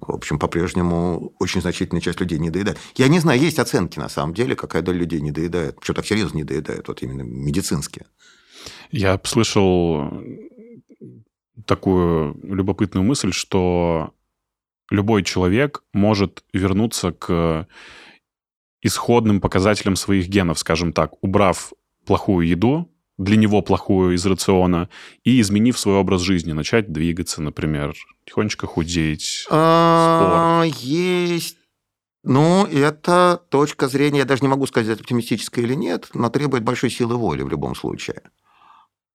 [0.00, 2.78] в общем, по-прежнему очень значительная часть людей не доедает.
[2.96, 5.78] Я не знаю, есть оценки на самом деле, какая доля людей не доедает.
[5.82, 8.06] Что так серьезно не доедает, вот именно медицинские.
[8.90, 10.10] Я слышал
[11.66, 14.12] такую любопытную мысль, что
[14.90, 17.66] любой человек может вернуться к
[18.82, 21.72] исходным показателям своих генов, скажем так, убрав
[22.06, 22.89] плохую еду,
[23.20, 24.88] для него плохую из рациона,
[25.24, 30.64] и изменив свой образ жизни, начать двигаться, например, тихонечко худеть, а.
[30.80, 31.56] Есть
[32.22, 36.90] ну, это точка зрения, я даже не могу сказать, оптимистическая или нет, но требует большой
[36.90, 38.20] силы воли в любом случае.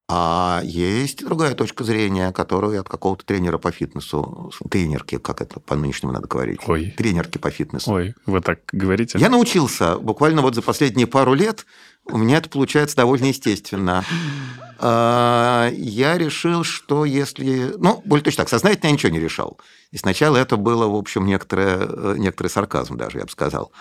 [0.08, 5.76] А есть другая точка зрения, которую от какого-то тренера по фитнесу, тренерки, как это по
[5.76, 6.94] нынешнему надо говорить, Ой.
[6.96, 7.92] тренерки по фитнесу.
[7.92, 9.18] Ой, вы так говорите?
[9.18, 11.66] Я научился буквально вот за последние пару лет
[12.08, 14.04] у меня это получается довольно естественно.
[14.78, 17.74] А, я решил, что если...
[17.78, 19.60] Ну, более точно так, сознательно я ничего не решал.
[19.92, 23.72] И сначала это было, в общем, некоторое, некоторый сарказм даже, я бы сказал.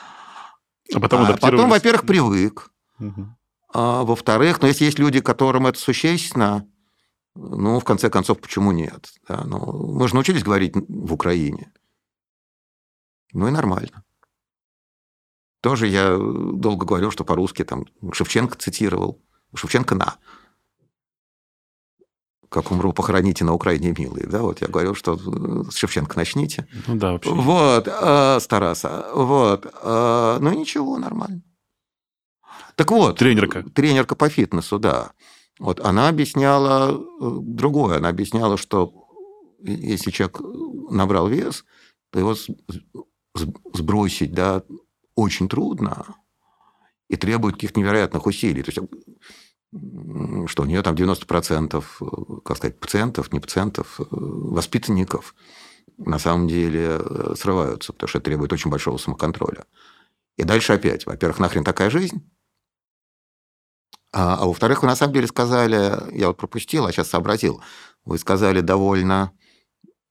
[0.94, 2.70] А потом а потом, во-первых, привык.
[2.98, 3.26] Угу.
[3.74, 6.64] А, во-вторых, ну, если есть люди, которым это существенно,
[7.34, 9.12] ну, в конце концов, почему нет?
[9.28, 11.72] Да, ну, мы же научились говорить в Украине.
[13.32, 14.04] Ну и нормально.
[15.60, 19.20] Тоже я долго говорил, что по-русски там Шевченко цитировал.
[19.54, 20.18] Шевченко на.
[22.48, 24.28] Как умру, похороните на Украине, милые.
[24.28, 26.68] Да, вот я говорил, что с Шевченко начните.
[26.87, 27.30] Ну да, вообще.
[27.32, 29.10] Вот, э, с Тараса.
[29.12, 29.66] Вот.
[29.82, 31.42] Э, ну ничего, нормально.
[32.76, 33.18] Так вот.
[33.18, 33.62] Тренерка.
[33.70, 35.12] Тренерка по фитнесу, да.
[35.58, 37.98] Вот она объясняла э, другое.
[37.98, 38.92] Она объясняла, что
[39.62, 40.40] если человек
[40.90, 41.64] набрал вес,
[42.10, 42.34] то его
[43.72, 44.62] сбросить, да,
[45.14, 46.16] очень трудно
[47.08, 48.62] и требует каких-то невероятных усилий.
[48.62, 55.34] То есть, что у нее там 90%, как сказать, пациентов, не пациентов, э, воспитанников
[55.96, 59.64] на самом деле э, срываются, потому что это требует очень большого самоконтроля.
[60.37, 62.22] И дальше опять, во-первых, нахрен такая жизнь,
[64.14, 67.61] а, а во-вторых, вы на самом деле сказали, я вот пропустил, а сейчас сообразил,
[68.05, 69.33] вы сказали довольно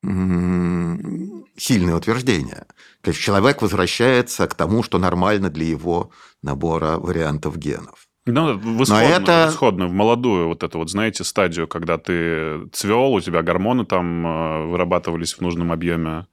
[0.04, 2.66] сильное утверждение.
[3.02, 6.12] То есть человек возвращается к тому, что нормально для его
[6.42, 8.08] набора вариантов генов.
[8.26, 9.48] Ну, в исходную, это...
[9.50, 13.86] в исходную, в молодую вот эту вот, знаете, стадию, когда ты цвел, у тебя гормоны
[13.86, 16.28] там э, вырабатывались в нужном объеме.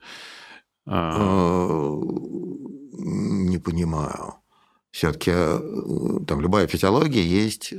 [0.87, 1.16] А.
[1.16, 2.00] Э,
[2.92, 4.35] не понимаю.
[4.90, 7.72] Все-таки э, там любая физиология есть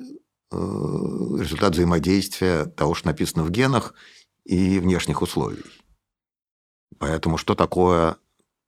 [0.53, 3.93] результат взаимодействия того, что написано в генах
[4.43, 5.63] и внешних условий.
[6.99, 8.17] Поэтому что такое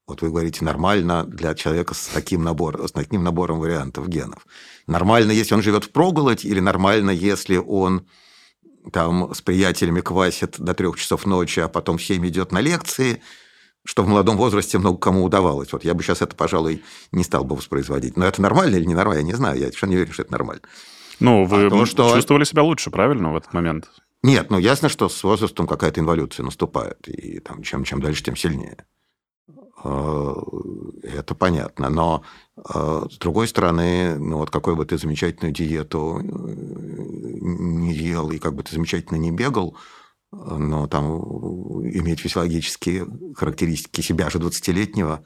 [0.06, 4.46] вот вы говорите, нормально для человека с таким набором, с таким набором вариантов генов.
[4.86, 8.06] Нормально, если он живет в проголодь, или нормально, если он
[8.92, 13.22] там с приятелями квасит до трех часов ночи, а потом в 7 идет на лекции,
[13.86, 15.74] что в молодом возрасте много кому удавалось.
[15.74, 18.18] Вот я бы сейчас это, пожалуй, не стал бы воспроизводить.
[18.18, 19.58] Но это нормально или не нормально, я не знаю.
[19.58, 20.62] Я совершенно не верю, что это нормально.
[21.20, 22.14] Ну, вы а то, что...
[22.16, 23.90] чувствовали себя лучше, правильно, в этот момент?
[24.24, 27.08] Нет, ну ясно, что с возрастом какая-то инволюция наступает.
[27.08, 28.86] И там, чем, чем дальше, тем сильнее.
[29.84, 30.34] Э,
[31.04, 31.90] это понятно.
[31.90, 32.24] Но,
[32.58, 38.40] э, с другой стороны, ну вот какой бы ты замечательную диету э, не ел и
[38.40, 39.76] как бы ты замечательно не бегал,
[40.34, 41.20] но там
[41.86, 45.24] иметь физиологические характеристики себя же 20-летнего,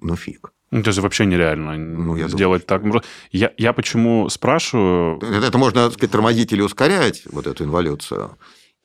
[0.00, 0.52] ну фиг.
[0.70, 3.04] Ну, то есть вообще нереально ну, я сделать думаю, так.
[3.32, 5.16] Я, я почему спрашиваю...
[5.16, 8.38] Это, это можно, так сказать, тормозить или ускорять, вот эту инволюцию.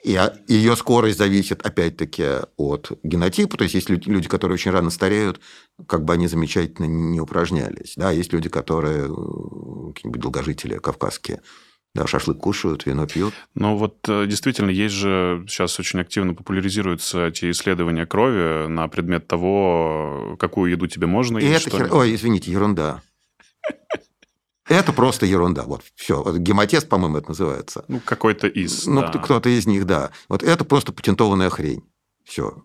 [0.03, 2.25] И ее скорость зависит, опять-таки,
[2.57, 3.57] от генотипа.
[3.57, 5.39] То есть, есть люди, которые очень рано стареют,
[5.87, 7.93] как бы они замечательно не упражнялись.
[7.95, 11.41] Да, есть люди, которые, э, какие-нибудь долгожители кавказские,
[11.95, 13.33] да, шашлык кушают, вино пьют.
[13.55, 19.27] Ну вот э, действительно, есть же сейчас очень активно популяризируются эти исследования крови на предмет
[19.27, 21.37] того, какую еду тебе можно.
[21.37, 21.95] И, и это хер...
[21.95, 23.01] Ой, извините, ерунда.
[24.67, 25.63] Это просто ерунда.
[25.63, 26.21] Вот все.
[26.23, 27.85] Вот гематест, по-моему, это называется.
[27.87, 28.87] Ну, какой-то из.
[28.87, 29.09] Ну, да.
[29.09, 30.09] кто-то из них, да.
[30.27, 31.83] Вот это просто патентованная хрень.
[32.23, 32.63] Все.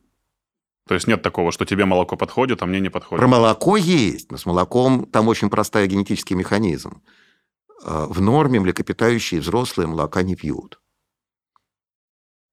[0.88, 3.20] То есть нет такого, что тебе молоко подходит, а мне не подходит.
[3.20, 7.02] Про молоко есть, но с молоком там очень простой генетический механизм.
[7.82, 10.80] А, в норме млекопитающие взрослые молока не пьют.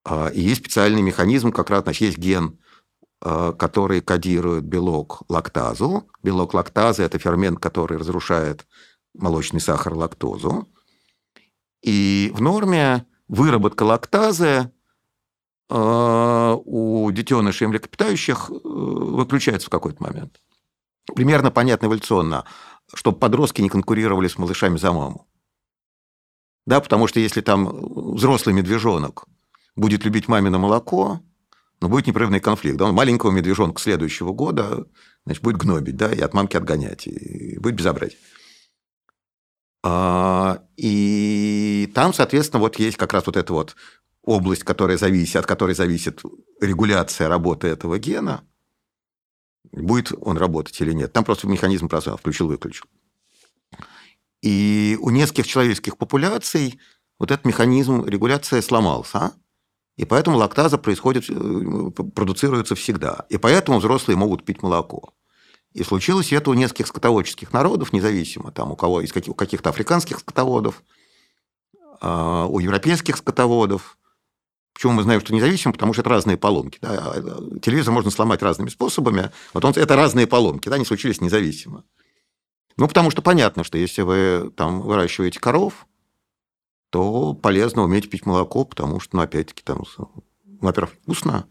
[0.06, 2.60] А, и есть специальный механизм, как раз значит, есть ген,
[3.22, 6.10] а, который кодирует белок лактазу.
[6.24, 8.66] Белок лактазы– это фермент, который разрушает
[9.13, 10.68] молочный сахар, лактозу.
[11.82, 14.72] И в норме выработка лактазы
[15.70, 20.40] у детенышей млекопитающих э, выключается в какой-то момент.
[21.13, 22.46] Примерно понятно эволюционно,
[22.93, 25.28] чтобы подростки не конкурировали с малышами за маму.
[26.65, 29.26] Да, потому что если там взрослый медвежонок
[29.76, 31.21] будет любить мамино молоко,
[31.80, 32.78] ну, будет непрерывный конфликт.
[32.78, 32.86] Да?
[32.86, 34.88] Он маленького медвежонка следующего года
[35.26, 38.17] значит, будет гнобить, да, и от мамки отгонять, и будет безобразие.
[39.84, 43.76] А, и там, соответственно, вот есть как раз вот эта вот
[44.23, 46.21] область, которая зависит, от которой зависит
[46.60, 48.43] регуляция работы этого гена,
[49.71, 51.13] будет он работать или нет.
[51.13, 52.86] Там просто механизм просто включил-выключил.
[54.41, 56.80] И у нескольких человеческих популяций
[57.19, 59.34] вот этот механизм регуляции сломался,
[59.95, 63.25] и поэтому лактаза происходит, э, продуцируется всегда.
[63.30, 65.13] И поэтому взрослые могут пить молоко.
[65.73, 69.69] И случилось это у нескольких скотоводческих народов, независимо, там, у кого из каких, у каких-то
[69.69, 70.84] африканских скотоводов,
[71.99, 73.97] а, у европейских скотоводов.
[74.78, 75.74] Почему мы знаем, что независимо?
[75.74, 76.78] Потому что это разные поломки.
[76.80, 77.16] Да?
[77.63, 79.32] Телевизор можно сломать разными способами.
[79.52, 81.84] Вот он, это разные поломки, да, они случились независимо.
[82.78, 85.88] Ну, потому что понятно, что если вы там выращиваете коров,
[86.92, 89.84] то полезно уметь пить молоко, потому что, ну, опять-таки, там,
[90.62, 91.48] во-первых, вкусно,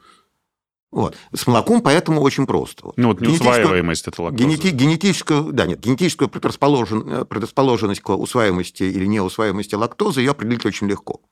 [0.92, 1.16] вот.
[1.34, 2.92] С молоком поэтому очень просто.
[2.94, 4.44] Ну, вот неусваиваемость это лактозы.
[4.44, 10.86] Генети, генетическую, да, нет, генетическую предрасположен, предрасположенность к усваиваемости или неусваиваемости лактозы ее определить очень
[10.86, 11.22] легко.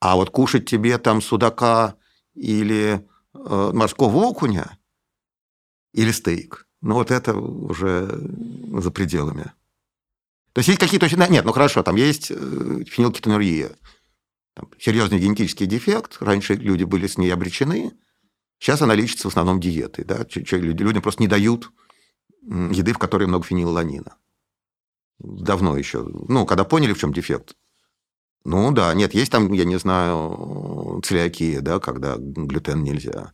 [0.00, 1.96] А вот кушать тебе там судака
[2.34, 4.78] или э, морского окуня
[5.92, 8.06] или стейк, ну вот это уже
[8.80, 9.52] за пределами.
[10.52, 11.08] То есть есть какие-то...
[11.28, 13.70] Нет, ну хорошо, там есть э, фенилкетонурия,
[14.54, 17.92] там, серьезный генетический дефект, раньше люди были с ней обречены,
[18.58, 20.04] Сейчас она лечится в основном диетой.
[20.04, 20.26] Да?
[20.34, 21.70] Людям просто не дают
[22.42, 24.16] еды, в которой много фенилаланина.
[25.18, 26.02] Давно еще.
[26.02, 27.54] Ну, когда поняли, в чем дефект.
[28.44, 33.32] Ну да, нет, есть там, я не знаю, целиакия, да, когда глютен нельзя.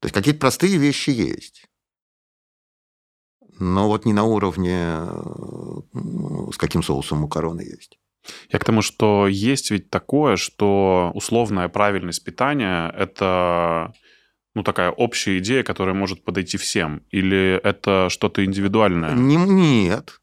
[0.00, 1.66] То есть какие-то простые вещи есть.
[3.58, 5.06] Но вот не на уровне,
[6.52, 7.98] с каким соусом макароны есть.
[8.50, 13.92] Я к тому, что есть ведь такое, что условная правильность питания– это
[14.54, 17.04] ну, такая общая идея, которая может подойти всем?
[17.10, 19.14] Или это что-то индивидуальное?
[19.14, 20.20] Нет.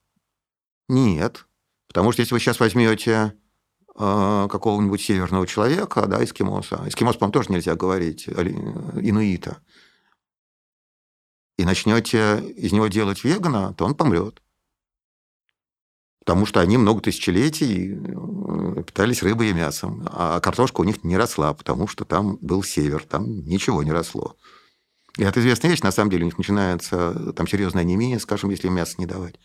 [0.88, 1.46] Нет.
[1.88, 3.34] Потому что если вы сейчас возьмете
[4.00, 9.58] какого-нибудь северного человека, да, эскимоса, эскимос, по-моему, тоже нельзя говорить, инуита,
[11.58, 14.42] и начнете из него делать вегана, то он помрет.
[16.22, 21.18] потому что они много тысячелетий э, питались рыбой и мясом, а картошка у них не
[21.18, 24.38] росла, потому что там был север, там ничего не росло.
[25.18, 28.70] И это известная вещь, на самом деле у них начинается там серьезная анемия, скажем, если
[28.70, 29.36] мясо не давать.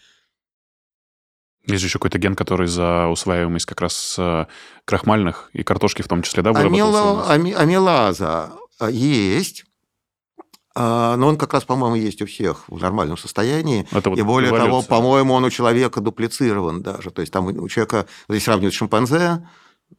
[1.67, 4.47] Есть же еще какой-то ген, который за усваиваемость как раз э,
[4.85, 9.65] крахмальных и картошки в том числе, да, Амила, Амилаза а, есть,
[10.75, 13.87] а, но он как раз, по-моему, есть у всех в нормальном состоянии.
[13.93, 14.69] Это вот и более эволюция.
[14.69, 17.11] того, по-моему, он у человека дуплицирован даже.
[17.11, 19.49] То есть там у человека, если сравнивать с шимпанзе,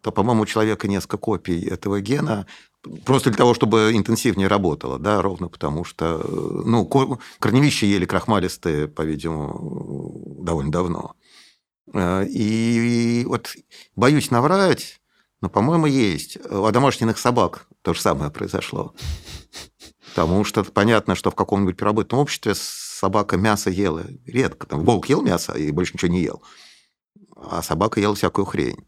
[0.01, 2.45] то, по-моему, у человека несколько копий этого гена,
[3.05, 6.17] просто для того, чтобы интенсивнее работало, да, ровно потому что,
[6.65, 6.85] ну,
[7.39, 11.15] корневища ели крахмалистые, по-видимому, довольно давно.
[11.93, 13.55] Э, и вот
[13.95, 15.01] боюсь наврать,
[15.41, 16.37] но, по-моему, есть.
[16.45, 18.95] У домашних собак то же самое произошло.
[20.09, 24.65] Потому что понятно, что в каком-нибудь переработанном обществе собака мясо ела редко.
[24.65, 26.41] Там волк ел мясо и больше ничего не ел.
[27.35, 28.87] А собака ела всякую хрень.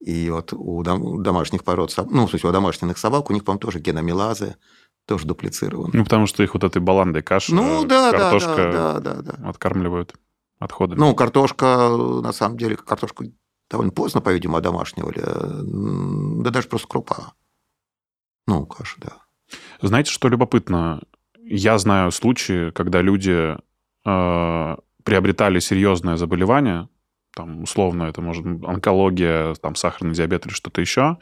[0.00, 3.78] И вот у домашних пород, ну, в смысле, у домашних собак, у них, по-моему, тоже
[3.78, 4.56] геномилазы,
[5.06, 5.90] тоже дуплицированы.
[5.92, 9.48] Ну, потому что их вот этой баландой каши, ну, да, картошка да, да, да, да.
[9.48, 10.14] откармливают
[10.64, 10.98] отходами.
[10.98, 13.24] Ну, картошка, на самом деле, картошку
[13.70, 15.22] довольно поздно, по-видимому, одомашнивали.
[16.42, 17.32] Да даже просто крупа.
[18.46, 19.12] Ну, каша, да.
[19.80, 21.02] Знаете, что любопытно?
[21.38, 23.56] Я знаю случаи, когда люди
[24.04, 26.88] э, приобретали серьезное заболевание,
[27.34, 31.18] там, условно, это может быть онкология, там, сахарный диабет или что-то еще,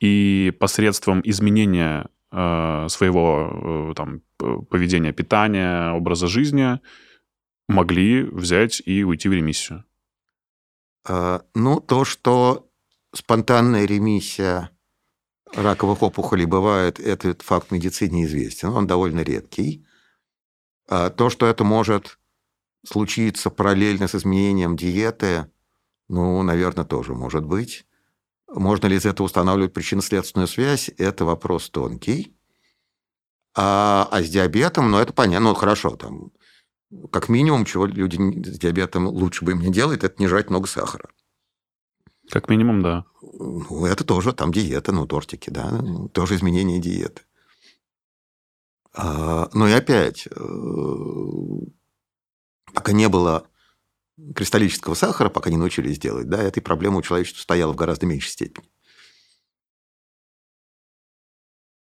[0.00, 4.20] и посредством изменения э, своего э, там,
[4.68, 6.78] поведения, питания, образа жизни
[7.68, 9.84] могли взять и уйти в ремиссию?
[11.04, 12.68] А, ну, то, что
[13.12, 14.70] спонтанная ремиссия
[15.54, 19.86] раковых опухолей бывает, этот факт в медицине известен, он довольно редкий.
[20.88, 22.18] А то, что это может
[22.86, 25.50] случиться параллельно с изменением диеты,
[26.08, 27.86] ну, наверное, тоже может быть.
[28.48, 32.36] Можно ли из этого устанавливать причинно-следственную связь, это вопрос тонкий.
[33.56, 36.30] А, а с диабетом, ну, это понятно, ну, хорошо, там
[37.10, 40.66] как минимум, чего люди с диабетом лучше бы им не делают, это не жрать много
[40.66, 41.10] сахара.
[42.30, 43.04] Как минимум, да.
[43.22, 47.22] Ну, это тоже там диета, ну, тортики, да, тоже изменение диеты.
[48.92, 50.40] А, ну и опять, э,
[52.72, 53.46] пока не было
[54.34, 58.30] кристаллического сахара, пока не научились делать, да, этой проблемы у человечества стояла в гораздо меньшей
[58.30, 58.68] степени.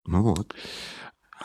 [0.05, 0.55] Ну вот.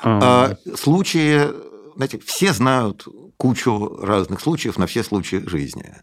[0.02, 0.50] А...
[0.52, 1.48] А, случаи,
[1.94, 5.94] знаете, все знают кучу разных случаев на все случаи жизни.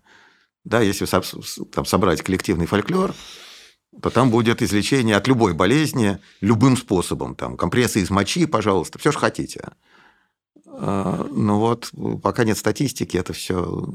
[0.64, 1.06] Да, если
[1.72, 3.14] там, собрать коллективный фольклор,
[4.02, 7.36] то там будет излечение от любой болезни любым способом.
[7.36, 9.72] Там, компрессы из мочи, пожалуйста, все, что хотите.
[10.68, 11.92] А, ну вот,
[12.22, 13.86] пока нет статистики, это все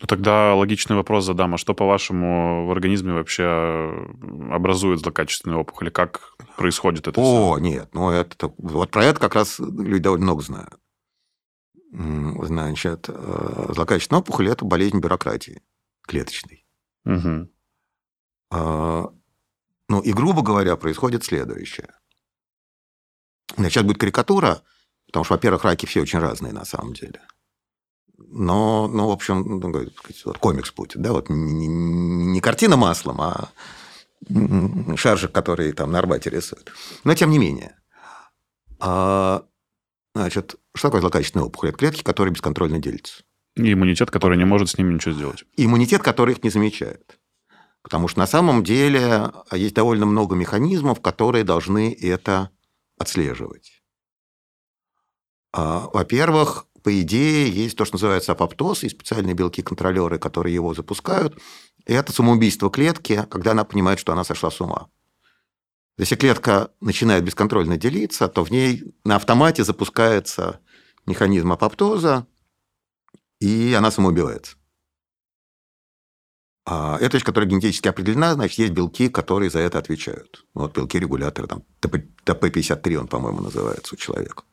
[0.00, 1.54] ну, тогда логичный вопрос задам.
[1.54, 4.06] А что, по-вашему, в организме вообще
[4.50, 5.90] образует злокачественные опухоли?
[5.90, 7.58] Как происходит это О, все?
[7.58, 7.88] нет.
[7.92, 10.78] Ну, это, вот про это как раз люди довольно много знают.
[11.96, 15.62] Значит, э, злокачественная опухоль– это болезнь бюрократии
[16.02, 16.66] клеточной.
[17.04, 17.48] Угу.
[19.88, 21.88] Ну, и, грубо говоря, происходит следующее.
[23.56, 24.62] Значит, сейчас будет карикатура,
[25.06, 27.20] потому что, во-первых, раки все очень разные на самом деле.
[28.16, 29.72] Но, ну, в общем, ну,
[30.24, 33.50] вот комикс будет, да, вот не, не картина маслом, а
[34.96, 36.72] шаржик, который там на Арбате рисуют.
[37.04, 37.76] Но тем не менее.
[38.80, 39.44] А,
[40.14, 41.70] Значит, что такое злокачественная опухоль?
[41.70, 43.24] Это клетки, которые бесконтрольно делятся.
[43.56, 45.44] И иммунитет, который не может с ними ничего сделать.
[45.56, 47.18] Иммунитет, который их не замечает.
[47.82, 52.50] Потому что на самом деле есть довольно много механизмов, которые должны это
[52.98, 53.82] отслеживать.
[55.52, 61.38] А, во-первых, по идее, есть то, что называется апоптоз, и специальные белки-контролеры, которые его запускают.
[61.86, 64.88] И это самоубийство клетки, когда она понимает, что она сошла с ума.
[65.96, 70.60] Если клетка начинает бесконтрольно делиться, то в ней на автомате запускается
[71.06, 72.26] механизм апоптоза,
[73.40, 74.56] и она самоубивается.
[76.66, 80.46] А это вещь, которая генетически определена, значит, есть белки, которые за это отвечают.
[80.54, 84.44] Вот белки-регуляторы, там, ТП-53 он, по-моему, называется у человека.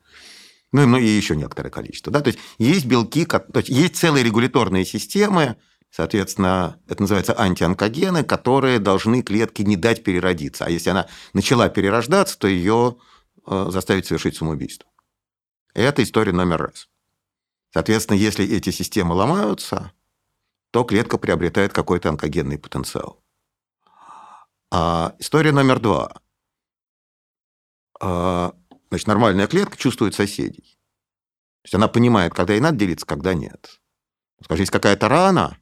[0.72, 2.12] Ну и еще некоторое количество.
[2.12, 2.20] Да?
[2.20, 5.56] То есть есть белки, то есть есть целые регуляторные системы,
[5.92, 10.64] Соответственно, это называется антионкогены, которые должны клетке не дать переродиться.
[10.64, 12.96] А если она начала перерождаться, то ее
[13.46, 14.88] э, заставить совершить самоубийство.
[15.74, 16.88] Это история номер раз.
[17.74, 19.92] Соответственно, если эти системы ломаются,
[20.70, 23.22] то клетка приобретает какой-то онкогенный потенциал.
[24.70, 26.22] А история номер два.
[28.00, 28.54] А,
[28.88, 30.78] значит, нормальная клетка чувствует соседей.
[31.60, 33.78] То есть она понимает, когда ей надо делиться, когда нет.
[34.42, 35.58] Скажите, какая-то рана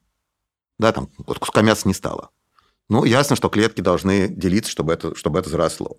[0.81, 2.31] Да, там вот куска мяса не стало.
[2.89, 5.95] Ну, ясно, что клетки должны делиться, чтобы это, чтобы это заросло.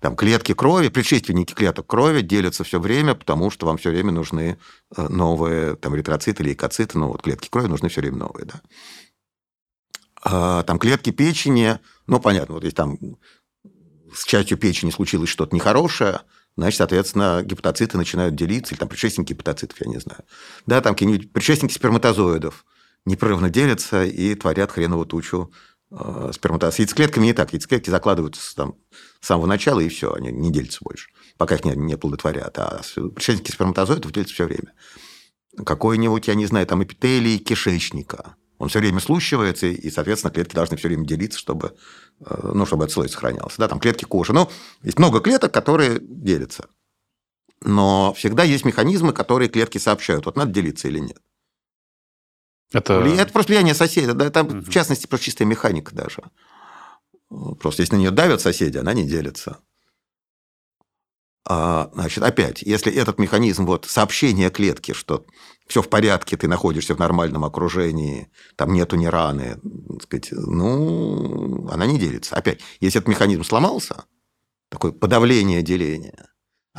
[0.00, 4.58] Там клетки крови, предшественники клеток крови делятся все время, потому что вам все время нужны
[4.96, 8.60] э, новые там, эритроциты лейкоциты, ну вот клетки крови нужны все время новые, да.
[10.22, 12.96] А, там клетки печени, ну понятно, вот если там
[14.14, 16.20] с частью печени случилось что-то нехорошее,
[16.56, 20.22] значит, соответственно, гепатоциты начинают делиться, или там предшественники гепатоцитов, я не знаю.
[20.66, 22.64] Да, там какие-нибудь предшественники сперматозоидов
[23.06, 25.52] непрерывно делятся и творят хреновую тучу
[25.90, 26.76] э, сперматозоидов.
[26.76, 27.52] С яйцеклетками не так.
[27.52, 28.76] Яйцеклетки закладываются там,
[29.20, 32.58] с самого начала, и все, они не делятся больше, пока их не, не плодотворят.
[32.58, 34.72] А предшественники сперматозоидов делятся все время.
[35.64, 38.36] Какой-нибудь, я не знаю, там эпителий кишечника.
[38.58, 41.74] Он все время слущивается, и, соответственно, клетки должны все время делиться, чтобы,
[42.20, 43.56] э, ну, чтобы этот слой сохранялся.
[43.58, 44.34] Да, там клетки кожи.
[44.34, 44.50] Ну,
[44.82, 46.68] есть много клеток, которые делятся.
[47.62, 51.18] Но всегда есть механизмы, которые клетки сообщают, вот надо делиться или нет.
[52.72, 54.14] Это, это просто влияние соседа.
[54.14, 54.60] Да, там, угу.
[54.60, 56.22] В частности, просто чистая механика даже.
[57.60, 59.58] Просто если на нее давят соседи, она не делится.
[61.48, 65.24] А, значит, опять, если этот механизм вот, сообщения клетки, что
[65.66, 69.58] все в порядке, ты находишься в нормальном окружении, там нету ни раны,
[70.02, 72.36] сказать, ну, она не делится.
[72.36, 74.04] Опять, если этот механизм сломался,
[74.68, 76.29] такое подавление деления,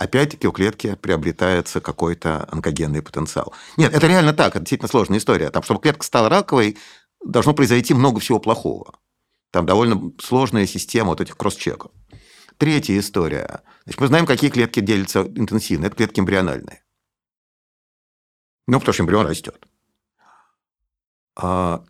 [0.02, 3.54] опять-таки у клетки приобретается какой-то онкогенный потенциал.
[3.78, 5.52] Нет, это реально так, это действительно сложная история.
[5.52, 6.78] Там, чтобы клетка стала раковой,
[7.24, 8.95] должно произойти много всего плохого.
[9.52, 11.91] Там довольно сложная система вот этих кросс-чеков.
[12.58, 13.62] Третья история.
[13.84, 15.86] Значит, мы знаем, какие клетки делятся интенсивно.
[15.86, 16.84] Это клетки эмбриональные.
[18.68, 19.68] Ну, потому что эмбрион растет.
[21.36, 21.84] А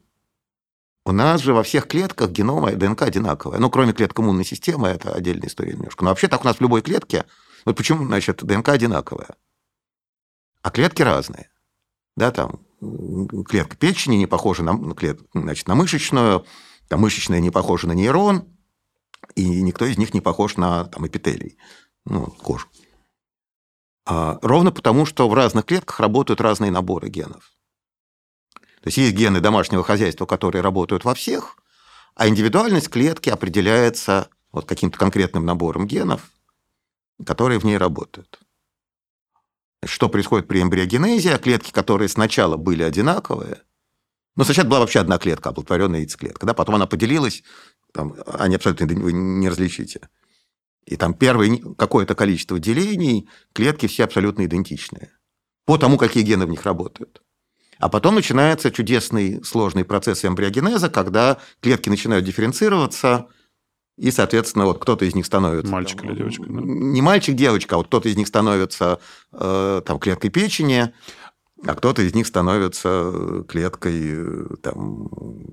[1.06, 3.60] у нас же во всех клетках генома ДНК одинаковая.
[3.60, 6.04] Ну, кроме клеток иммунной системы, это отдельная история немножко.
[6.04, 7.26] Но вообще так у нас в любой клетке.
[7.66, 9.36] Вот почему, значит, ДНК одинаковая,
[10.62, 11.50] а клетки разные.
[12.16, 12.66] Да, там
[13.48, 16.46] клетка печени не похожа на, клет, значит, на мышечную,
[16.88, 18.48] там мышечная не похожа на нейрон,
[19.36, 21.58] и никто из них не похож на там, эпителий,
[22.06, 22.68] ну, кожу.
[24.06, 27.54] А, ровно потому, что в разных клетках работают разные наборы генов.
[28.82, 31.58] То есть есть гены домашнего хозяйства, которые работают во всех,
[32.16, 36.32] а индивидуальность клетки определяется вот каким-то конкретным набором генов,
[37.26, 38.40] которые в ней работают.
[39.84, 41.34] Что происходит при эмбриогенезе?
[41.34, 43.62] А клетки, которые сначала были одинаковые,
[44.36, 46.46] но сначала была вообще одна клетка, оплодотворенная яйцеклетка.
[46.46, 46.54] Да?
[46.54, 47.44] Потом она поделилась,
[47.94, 50.10] там, они абсолютно вы не различите.
[50.86, 55.12] И там первое какое-то количество делений, клетки все абсолютно идентичные.
[55.66, 57.22] По тому, какие гены в них работают.
[57.78, 63.28] А потом начинается чудесный сложный процесс эмбриогенеза, когда клетки начинают дифференцироваться,
[63.98, 65.72] и, соответственно, вот кто-то из них становится...
[65.72, 66.44] Мальчик там, или девочка.
[66.44, 66.60] Да?
[66.62, 69.00] Не мальчик, девочка, а вот кто-то из них становится
[69.32, 70.94] э, там, клеткой печени,
[71.64, 75.10] а кто-то из них становится клеткой там,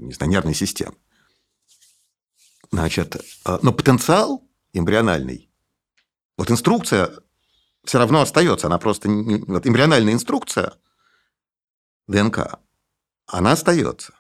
[0.07, 0.95] не знаю, нервной системы.
[2.70, 5.51] Значит, э, но потенциал эмбриональный,
[6.36, 7.11] вот инструкция
[7.84, 9.09] все равно остается, она просто...
[9.09, 10.74] Не, вот эмбриональная инструкция
[12.07, 12.61] ДНК,
[13.26, 14.14] она остается.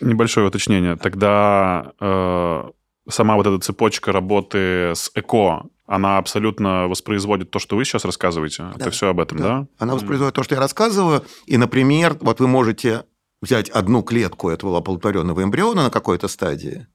[0.00, 0.96] Небольшое уточнение.
[0.96, 2.62] Тогда э,
[3.08, 8.62] сама вот эта цепочка работы с ЭКО, она абсолютно воспроизводит то, что вы сейчас рассказываете?
[8.62, 8.72] Да.
[8.76, 9.44] Это все об этом, да?
[9.44, 9.66] да?
[9.78, 11.22] Она воспроизводит то, что я рассказываю.
[11.46, 13.04] И, например, вот вы можете
[13.42, 16.86] взять одну клетку этого оплодотворенного эмбриона на какой-то стадии.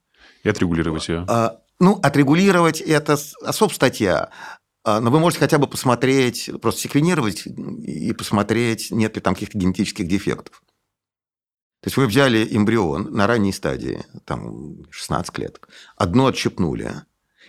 [0.42, 1.24] И отрегулировать ее.
[1.28, 4.30] А, ну, отрегулировать– это особая статья.
[4.84, 9.58] А, но вы можете хотя бы посмотреть, просто секвенировать и посмотреть, нет ли там каких-то
[9.58, 10.62] генетических дефектов.
[11.80, 16.92] То есть вы взяли эмбрион на ранней стадии, там 16 клеток, одно отщепнули.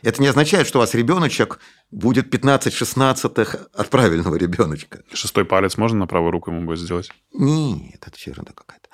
[0.03, 1.59] Это не означает, что у вас ребеночек
[1.91, 5.03] будет 15 16 от правильного ребеночка.
[5.11, 7.09] Шестой палец можно на правую руку ему будет сделать?
[7.33, 8.87] Нет, это ерунда какая-то.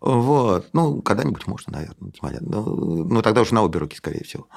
[0.00, 0.68] Вот.
[0.72, 2.12] Ну, когда-нибудь можно, наверное.
[2.40, 4.48] Ну, ну, тогда уже на обе руки, скорее всего.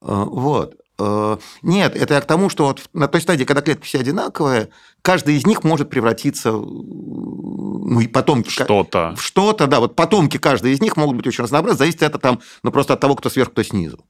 [0.00, 0.76] А, вот.
[0.98, 4.70] А, нет, это я к тому, что вот на той стадии, когда клетки все одинаковые,
[5.02, 8.50] каждый из них может превратиться ну, и потомки...
[8.50, 9.14] Что-то.
[9.16, 9.80] В что-то, да.
[9.80, 11.78] Вот потомки каждой из них могут быть очень разнообразны.
[11.78, 14.04] Зависит это там, ну, просто от того, кто сверху, кто снизу.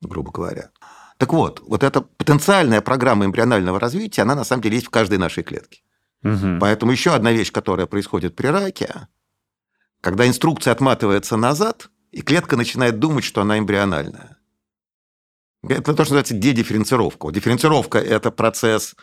[0.00, 0.70] Грубо говоря.
[1.18, 5.18] Так вот, вот эта потенциальная программа эмбрионального развития, она на самом деле есть в каждой
[5.18, 5.82] нашей клетке.
[6.22, 6.58] Угу.
[6.60, 9.08] Поэтому еще одна вещь, которая происходит при раке,
[10.00, 14.35] когда инструкция отматывается назад, и клетка начинает думать, что она эмбриональная.
[15.68, 17.30] Это то, что называется дедифференцировка.
[17.30, 18.94] Дифференцировка– это процесс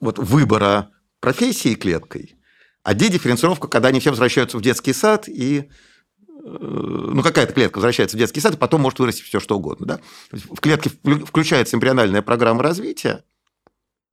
[0.00, 2.36] вот, выбора профессии клеткой,
[2.82, 5.64] а дедифференцировка, когда они все возвращаются в детский сад и э,
[6.44, 9.86] ну, какая-то клетка возвращается в детский сад, и потом может вырасти все что угодно.
[9.86, 10.00] Да?
[10.30, 10.90] В клетке
[11.26, 13.24] включается эмбриональная программа развития,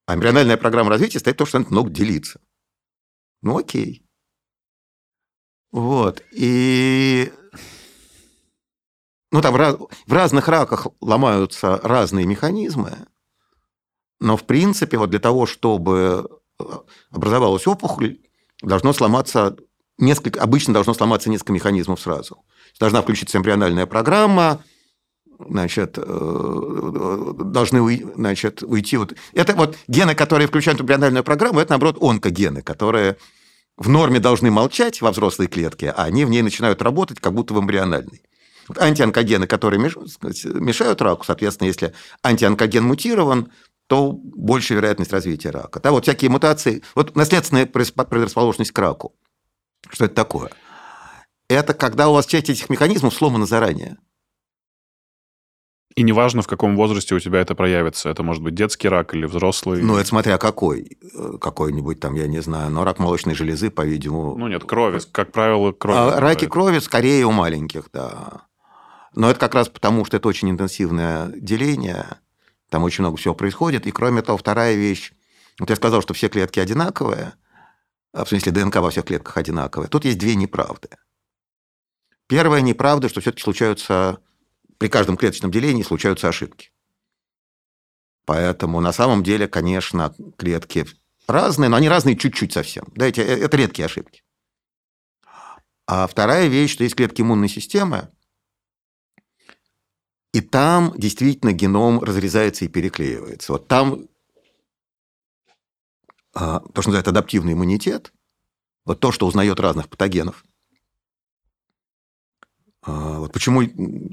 [0.07, 2.39] а эмбриональная программа развития стоит то, что она много делиться.
[3.41, 4.05] Ну, окей.
[5.71, 6.23] Вот.
[6.31, 7.31] И
[9.35, 12.91] ну, там в разных раках ломаются разные механизмы,
[14.21, 16.63] но, в принципе, вот для того, чтобы э,
[17.11, 18.19] образовалась опухоль,
[18.61, 19.57] должно сломаться
[19.97, 22.45] несколько, обычно должно сломаться несколько механизмов сразу.
[22.79, 24.63] Должна включиться эмбриональная программа,
[25.37, 28.95] значит, э, должны значит, уйти.
[28.95, 29.15] Вот.
[29.33, 33.17] Это вот гены, которые включают эмбриональную программу, это, наоборот, онкогены, которые
[33.75, 37.53] в норме должны молчать во взрослой клетке, а они в ней начинают работать, как будто
[37.53, 38.21] в эмбриональной.
[38.77, 41.93] Антионкогены, которые мешают раку, соответственно, если
[42.23, 43.51] антионкоген мутирован,
[43.87, 45.79] то больше вероятность развития рака.
[45.79, 49.13] Да, вот всякие мутации, вот наследственная предрасположенность к раку.
[49.89, 50.51] Что это такое?
[51.47, 53.97] Это когда у вас часть этих механизмов сломана заранее.
[55.95, 58.09] И неважно, в каком возрасте у тебя это проявится.
[58.09, 59.81] Это может быть детский рак или взрослый.
[59.81, 60.97] Ну, это смотря какой.
[61.39, 64.35] Какой-нибудь там, я не знаю, но рак молочной железы, по-видимому...
[64.35, 64.99] Ну, нет, крови.
[65.11, 65.97] Как правило, крови.
[65.97, 68.47] А, раки крови скорее у маленьких, да.
[69.15, 72.19] Но это как раз потому, что это очень интенсивное деление.
[72.69, 73.87] Там очень много всего происходит.
[73.87, 75.13] И, кроме того, вторая вещь.
[75.57, 77.33] Вот я сказал, что все клетки одинаковые.
[78.13, 79.87] А в смысле, ДНК во всех клетках одинаковая.
[79.87, 80.89] Тут есть две неправды.
[82.27, 84.19] Первая неправда, что все-таки случаются
[84.77, 86.71] при каждом клеточном делении случаются ошибки.
[88.25, 90.87] Поэтому на самом деле, конечно, клетки
[91.27, 92.85] разные, но они разные чуть-чуть совсем.
[92.95, 94.23] Да, эти, это редкие ошибки.
[95.87, 98.09] А вторая вещь, что есть клетки иммунной системы,
[100.35, 103.53] и там действительно геном разрезается и переклеивается.
[103.53, 104.07] Вот там
[106.33, 108.11] а, то, что называют адаптивный иммунитет,
[108.85, 110.43] вот то, что узнает разных патогенов–
[112.85, 113.63] а, вот почему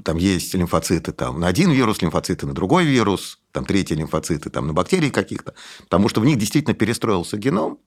[0.03, 4.65] там есть лимфоциты там, на один вирус, лимфоциты на другой вирус, там третьи лимфоциты там,
[4.65, 5.53] на бактерии каких-то,
[5.83, 7.79] потому что в них действительно перестроился геном,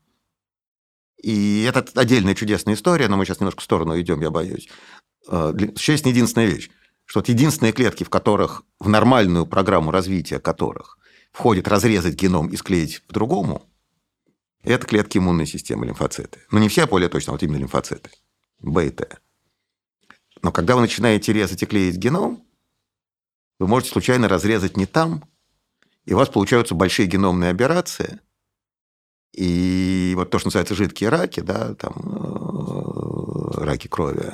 [1.20, 4.68] и это отдельная чудесная история, но мы сейчас немножко в сторону идем, я боюсь.
[5.26, 6.70] А, еще есть единственная вещь,
[7.06, 10.98] что вот единственные клетки, в которых, в нормальную программу развития которых
[11.32, 13.62] входит разрезать геном и склеить в другому,
[14.62, 16.40] это клетки иммунной системы, лимфоциты.
[16.50, 18.10] Но не все более точно, а вот именно лимфоциты.
[18.58, 19.18] Б и Т.
[20.42, 22.42] Но когда вы начинаете резать и клеить геном,
[23.58, 25.24] вы можете случайно разрезать не там,
[26.04, 28.20] и у вас получаются большие геномные операции.
[29.32, 34.32] И вот то, что называется жидкие раки, да, там, э, раки крови,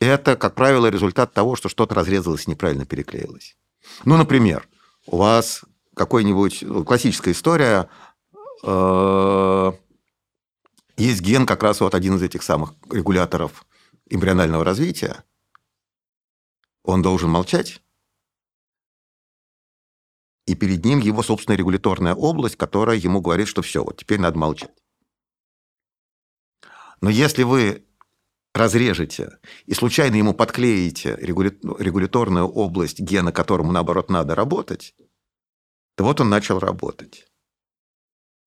[0.00, 3.56] это, как правило, результат того, что что-то разрезалось неправильно переклеилось.
[4.04, 4.68] Ну, например,
[5.06, 7.88] у вас какой-нибудь ну, классическая история,
[8.62, 9.72] э,
[10.96, 13.64] есть ген, как раз вот один из этих самых регуляторов
[14.08, 15.24] эмбрионального развития,
[16.82, 17.82] он должен молчать,
[20.46, 24.38] и перед ним его собственная регуляторная область, которая ему говорит, что все, вот теперь надо
[24.38, 24.74] молчать.
[27.00, 27.84] Но если вы
[28.56, 34.94] разрежете и случайно ему подклеите регуляторную область гена, которому, наоборот, надо работать,
[35.96, 37.26] то вот он начал работать.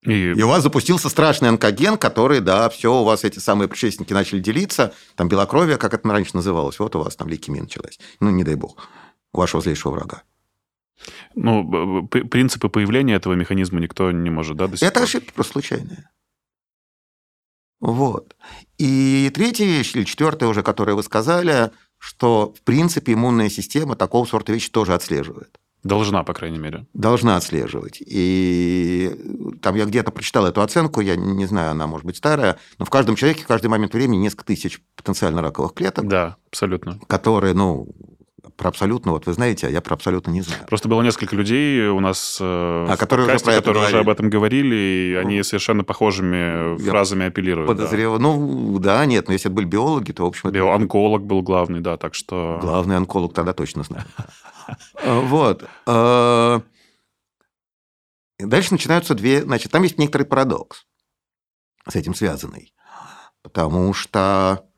[0.03, 0.31] И...
[0.31, 4.39] и у вас запустился страшный онкоген, который, да, все, у вас эти самые предшественники начали
[4.39, 7.99] делиться, там белокровие, как это раньше называлось, вот у вас там лейкемия началась.
[8.21, 8.87] Ну, не дай бог,
[9.33, 10.23] у вашего злейшего врага.
[11.35, 16.09] Ну, принципы появления этого механизма никто не может, да, до сих Это ошибки просто случайные.
[17.79, 18.35] Вот.
[18.77, 24.25] И третья вещь, или четвертая уже, которую вы сказали, что, в принципе, иммунная система такого
[24.25, 25.59] сорта вещи тоже отслеживает.
[25.83, 26.85] Должна, по крайней мере.
[26.93, 27.99] Должна отслеживать.
[28.05, 29.15] И
[29.61, 32.89] там я где-то прочитал эту оценку, я не знаю, она может быть старая, но в
[32.89, 36.05] каждом человеке в каждый момент времени несколько тысяч потенциально раковых клеток.
[36.05, 36.99] Да, абсолютно.
[37.07, 37.87] Которые, ну,
[38.59, 40.65] про абсолютно, вот вы знаете, а я про абсолютно не знаю.
[40.67, 44.29] Просто было несколько людей у нас э, а, которые, подкасте, уже, которые уже об этом
[44.29, 47.69] говорили, и ну, они совершенно похожими фразами апеллируют.
[47.69, 48.19] Подозреваю.
[48.19, 48.23] Да.
[48.23, 50.51] Ну, да, нет, но если это были биологи, то, в общем...
[50.51, 52.59] Биоонколог был главный, да, так что...
[52.61, 54.03] Главный онколог тогда точно знаю.
[54.95, 55.63] Э, вот.
[55.87, 56.59] Э,
[58.39, 59.41] дальше начинаются две...
[59.41, 60.85] Значит, там есть некоторый парадокс
[61.87, 62.73] с этим связанный.
[63.41, 64.68] Потому что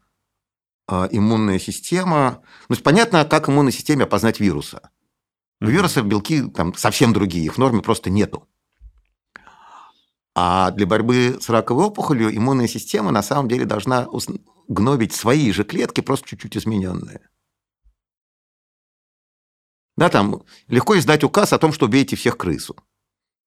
[0.88, 2.44] иммунная система...
[2.70, 4.92] Ну, понятно, как иммунной системе опознать вируса.
[5.62, 8.48] У вирусов белки там совсем другие, их в норме просто нету.
[10.34, 14.08] А для борьбы с раковой опухолью иммунная система на самом деле должна
[14.68, 17.30] гнобить свои же клетки, просто чуть-чуть измененные.
[19.98, 22.76] Да, там легко издать указ о том, что убейте всех крысу.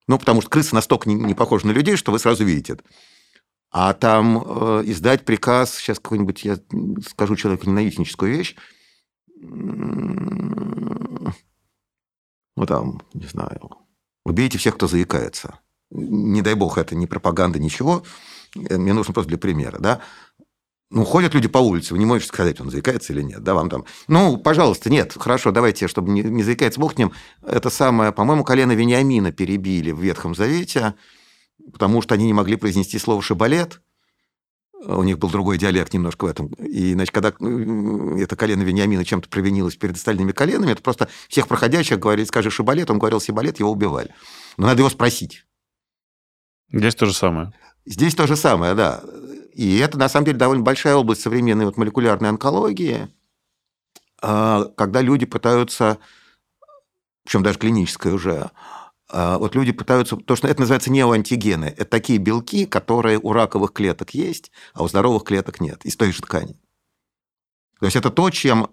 [0.06, 2.84] Ну, потому что крысы настолько не, не похожи на людей, что вы сразу видите это.
[3.76, 6.58] А там э, издать приказ, сейчас какой-нибудь, я
[7.08, 8.54] скажу человеку ненавистническую вещь,
[9.36, 11.32] ну,
[12.68, 13.70] там, не знаю,
[14.24, 15.58] убейте всех, кто заикается.
[15.90, 18.04] Не дай бог, это не пропаганда, ничего.
[18.54, 20.00] Мне нужно просто для примера, да.
[20.92, 23.70] ну, ходят люди по улице, вы не можете сказать, он заикается или нет, да, вам
[23.70, 26.94] там, ну, пожалуйста, нет, хорошо, давайте, чтобы не, не заикается Бог
[27.42, 30.94] это самое, по-моему, колено Вениамина перебили в Ветхом Завете,
[31.72, 33.80] потому что они не могли произнести слово «шибалет»,
[34.86, 36.48] у них был другой диалект немножко в этом.
[36.58, 41.98] И, значит, когда это колено Вениамина чем-то провинилось перед остальными коленами, это просто всех проходящих
[41.98, 44.10] говорили, скажи шибалет, он говорил сибалет, его убивали.
[44.56, 45.46] Но надо его спросить.
[46.70, 47.52] Здесь то же самое.
[47.86, 49.02] Здесь то же самое, да.
[49.54, 53.08] И это, на самом деле, довольно большая область современной вот молекулярной онкологии,
[54.20, 55.98] а, когда люди пытаются,
[57.24, 58.50] причем даже клинической уже,
[59.12, 64.10] вот люди пытаются, то, что это называется неоантигены, это такие белки, которые у раковых клеток
[64.14, 66.58] есть, а у здоровых клеток нет, из той же ткани.
[67.80, 68.70] То есть это то, чем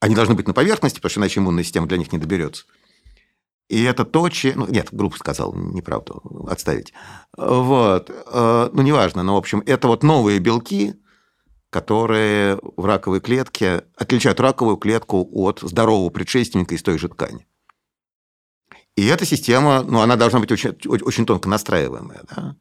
[0.00, 2.64] они должны быть на поверхности, потому что иначе иммунная система для них не доберется.
[3.68, 4.60] И это то, чем...
[4.60, 6.92] Ну, нет, группа сказал, неправду, отставить.
[7.36, 8.10] Вот.
[8.10, 10.94] Э, ну, неважно, но, в общем, это вот новые белки,
[11.70, 17.46] которые в раковой клетке отличают раковую клетку от здорового предшественника из той же ткани.
[18.98, 22.56] И эта система, ну, она должна быть очень, очень тонко настраиваемая, да?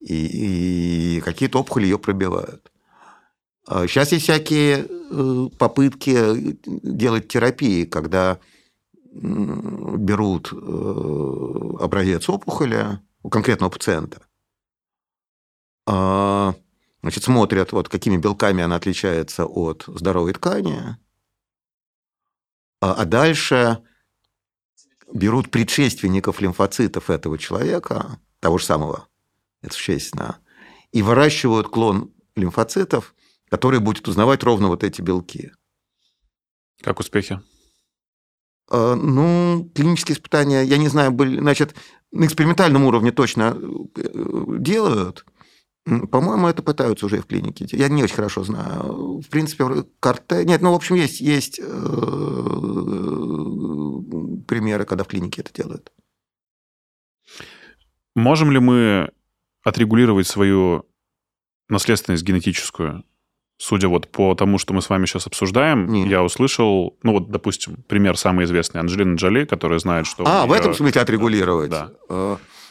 [0.00, 2.72] И, и какие-то опухоли ее пробивают.
[3.68, 8.40] Сейчас а есть всякие э, попытки делать терапии, когда
[9.12, 10.56] берут э,
[11.78, 14.20] образец опухоли у конкретного пациента,
[15.86, 16.56] а,
[17.02, 20.96] значит, смотрят, вот, какими белками она отличается от здоровой ткани,
[22.80, 23.78] а, а дальше
[25.12, 29.08] берут предшественников лимфоцитов этого человека, того же самого,
[29.60, 30.38] это существенно,
[30.90, 33.14] и выращивают клон лимфоцитов,
[33.48, 35.52] который будет узнавать ровно вот эти белки.
[36.82, 37.40] Как успехи?
[38.70, 41.74] А, ну, клинические испытания, я не знаю, были, значит,
[42.10, 43.56] на экспериментальном уровне точно
[43.96, 45.24] э, делают.
[45.84, 47.66] По-моему, это пытаются уже в клинике.
[47.72, 49.20] Я не очень хорошо знаю.
[49.20, 50.44] В принципе, карте...
[50.44, 51.64] Нет, ну, в общем, есть, есть э,
[54.46, 55.92] примеры, когда в клинике это делают.
[58.14, 59.10] Можем ли мы
[59.64, 60.86] отрегулировать свою
[61.68, 63.04] наследственность генетическую
[63.62, 66.08] судя вот по тому, что мы с вами сейчас обсуждаем, Нет.
[66.08, 70.24] я услышал, ну вот, допустим, пример самый известный, Анджелина Джоли, которая знает, что...
[70.26, 70.48] А, нее...
[70.48, 71.70] в этом смысле отрегулировать?
[71.70, 71.92] Да.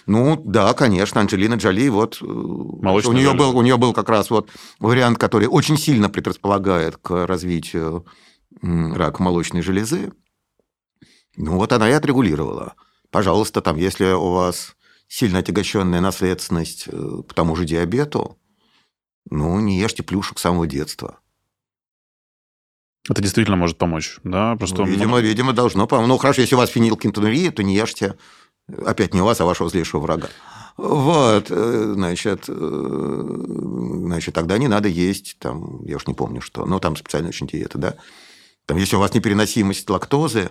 [0.02, 2.20] Э, ну, да, конечно, Анджелина Джоли, вот...
[2.22, 4.50] Э, Молочный у нее, был, у нее был как раз вот
[4.80, 8.06] вариант, который очень сильно предрасполагает к развитию
[8.62, 10.12] рака молочной железы.
[11.38, 12.76] Ну, вот она и отрегулировала.
[13.10, 14.76] Пожалуйста, там, если у вас
[15.08, 16.92] сильно отягощенная наследственность э,
[17.28, 18.38] по тому же диабету,
[19.30, 21.20] ну, не ешьте плюшек с самого детства.
[23.10, 24.56] Это действительно может помочь, да?
[24.56, 26.08] Просто ну, видимо, видимо, должно помочь.
[26.08, 28.16] Ну, хорошо, если у вас фенилкетонурия, то не ешьте,
[28.86, 30.30] опять не вас, а вашего злейшего врага.
[30.78, 33.24] Вот, э, значит, э,
[34.06, 37.48] значит, тогда не надо есть, там, я уж не помню что, но там специальная очень
[37.48, 37.96] диета, да.
[38.66, 40.50] Там, если у вас непереносимость лактозы,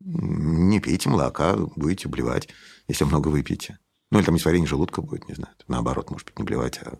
[0.00, 2.48] не пейте молока, будете блевать,
[2.86, 3.78] если много выпьете.
[4.10, 5.54] Ну, или там несварение желудка будет, не знаю.
[5.66, 6.98] Наоборот, может быть, не блевать, а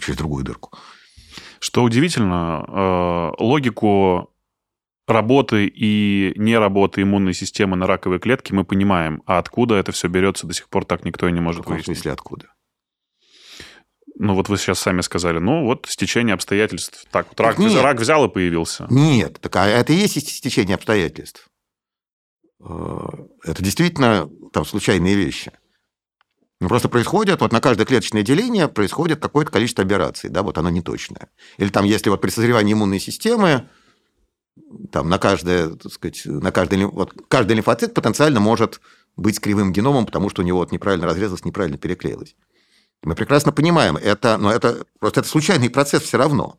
[0.00, 0.70] через другую дырку.
[1.58, 4.31] Что удивительно, э, логику
[5.12, 9.22] работы и не работы иммунной системы на раковые клетки мы понимаем.
[9.26, 11.76] А откуда это все берется, до сих пор так никто и не может В каком
[11.76, 11.98] выяснить.
[11.98, 12.46] смысле откуда?
[14.16, 17.06] Ну, вот вы сейчас сами сказали, ну, вот стечение обстоятельств.
[17.10, 17.74] Так, вот рак, нет.
[17.80, 18.86] рак взял и появился.
[18.90, 21.48] Нет, так, а это и есть стечение обстоятельств.
[22.60, 23.08] Э,
[23.44, 25.52] это действительно там случайные вещи.
[26.60, 30.70] Ну, просто происходит, вот на каждое клеточное деление происходит какое-то количество операций, да, вот оно
[30.70, 31.28] неточное.
[31.56, 33.68] Или там, если вот при созревании иммунной системы,
[34.90, 38.80] там на каждое, так сказать, на каждый, вот, каждый лимфоцит потенциально может
[39.16, 42.36] быть кривым геномом, потому что у него вот неправильно разрезалось, неправильно переклеилось.
[43.02, 46.58] Мы прекрасно понимаем, это, но это просто это случайный процесс все равно.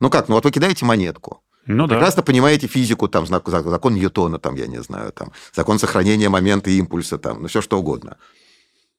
[0.00, 2.26] Ну как, ну вот вы кидаете монетку, ну, Прекрасно да.
[2.26, 7.42] понимаете физику, там, закон Ньютона, там, я не знаю, там, закон сохранения момента импульса, там,
[7.42, 8.18] ну, все что угодно.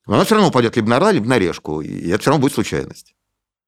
[0.05, 2.41] Но она все равно упадет либо на ра, либо на решку, и это все равно
[2.41, 3.15] будет случайность.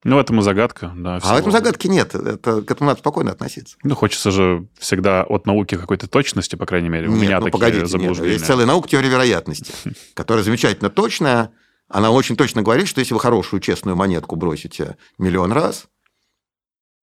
[0.06, 1.20] Ну, в этом и загадка, да.
[1.22, 2.16] А в этом загадки нет.
[2.16, 3.76] Это, к этому надо спокойно относиться.
[3.84, 7.10] Ну, хочется же всегда от науки какой-то точности, по крайней мере.
[7.10, 8.30] У нет, меня ну, такие погодите, заблуждения.
[8.30, 9.74] Нет, есть целая наука теории вероятности,
[10.14, 11.52] которая замечательно точная.
[11.90, 15.88] Она очень точно говорит, что если вы хорошую честную монетку бросите миллион раз,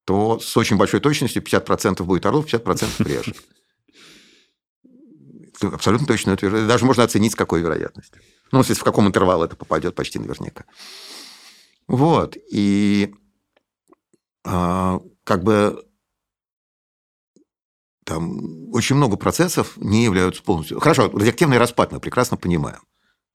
[0.07, 3.36] то с очень большой точностью 50% будет орлов, 50% решек.
[5.61, 6.68] Абсолютно точно утверждение.
[6.68, 8.22] Даже можно оценить, с какой вероятностью.
[8.53, 10.64] Ну, если в каком интервал это попадет, почти наверняка.
[11.89, 12.37] Вот.
[12.51, 13.14] И
[14.45, 15.84] а, как бы
[18.05, 20.78] там очень много процессов не являются полностью...
[20.80, 22.80] Хорошо, радиоактивный распад мы прекрасно понимаем.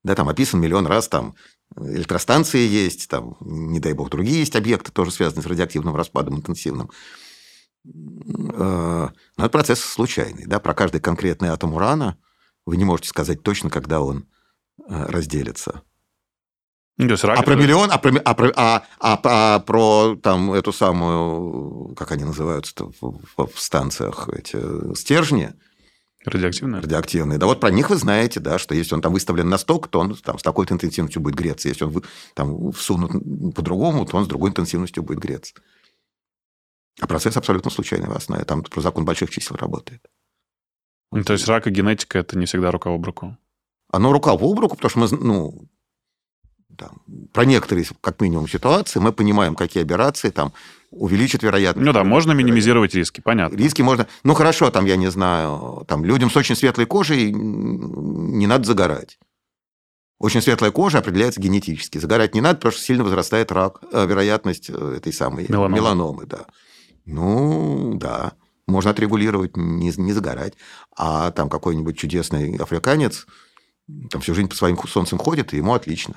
[0.04, 1.36] Да, там описан миллион раз, там
[1.78, 6.90] электростанции есть, там, не дай бог, другие есть объекты, тоже связанные с радиоактивным распадом интенсивным.
[7.86, 10.46] Э, но это процесс случайный.
[10.46, 10.60] Да?
[10.60, 12.18] Про каждый конкретный атом урана
[12.66, 14.26] вы не можете сказать точно, когда он
[14.80, 15.74] э, разделится.
[15.74, 15.84] Ну, то есть
[16.72, 16.81] рак
[17.40, 22.12] А про миллион, а про, а, про- а- а- а про там эту самую, как
[22.12, 25.54] они называются в, в- станциях, эти стержни
[26.26, 26.82] радиоактивное?
[26.82, 29.88] радиоактивные, да вот про них вы знаете, да, что если он там выставлен на сток,
[29.88, 31.70] то он там с такой-то интенсивностью будет греться.
[31.70, 32.04] Если он
[32.36, 33.12] там всунут
[33.56, 35.54] по-другому, то он с другой интенсивностью будет греться.
[37.00, 38.44] А процесс абсолютно случайный в основе.
[38.44, 40.02] Там про закон больших чисел работает.
[41.12, 43.38] Ну, то есть рак и генетика это не всегда рука об руку.
[43.92, 45.68] Оно рука об руку, потому что мы, ну,
[46.78, 47.02] там,
[47.34, 50.54] про некоторые, как минимум, ситуации мы понимаем, какие операции там
[50.92, 51.86] увеличат вероятность.
[51.86, 53.56] Ну да, можно минимизировать риски, понятно.
[53.56, 54.08] Риски можно...
[54.24, 59.18] Ну, хорошо, там, я не знаю, там, людям с очень светлой кожей не надо загорать.
[60.20, 61.98] Очень светлая кожа определяется генетически.
[61.98, 65.76] Загорать не надо, потому что сильно возрастает рак, э, вероятность э, этой самой Меланомы.
[65.76, 66.26] меланомы.
[66.28, 66.46] Да.
[67.06, 68.34] Ну, да.
[68.68, 70.54] Можно отрегулировать, не, не загорать.
[70.96, 73.26] А там какой-нибудь чудесный африканец
[74.10, 76.16] там всю жизнь по своим солнцем ходит, и ему отлично.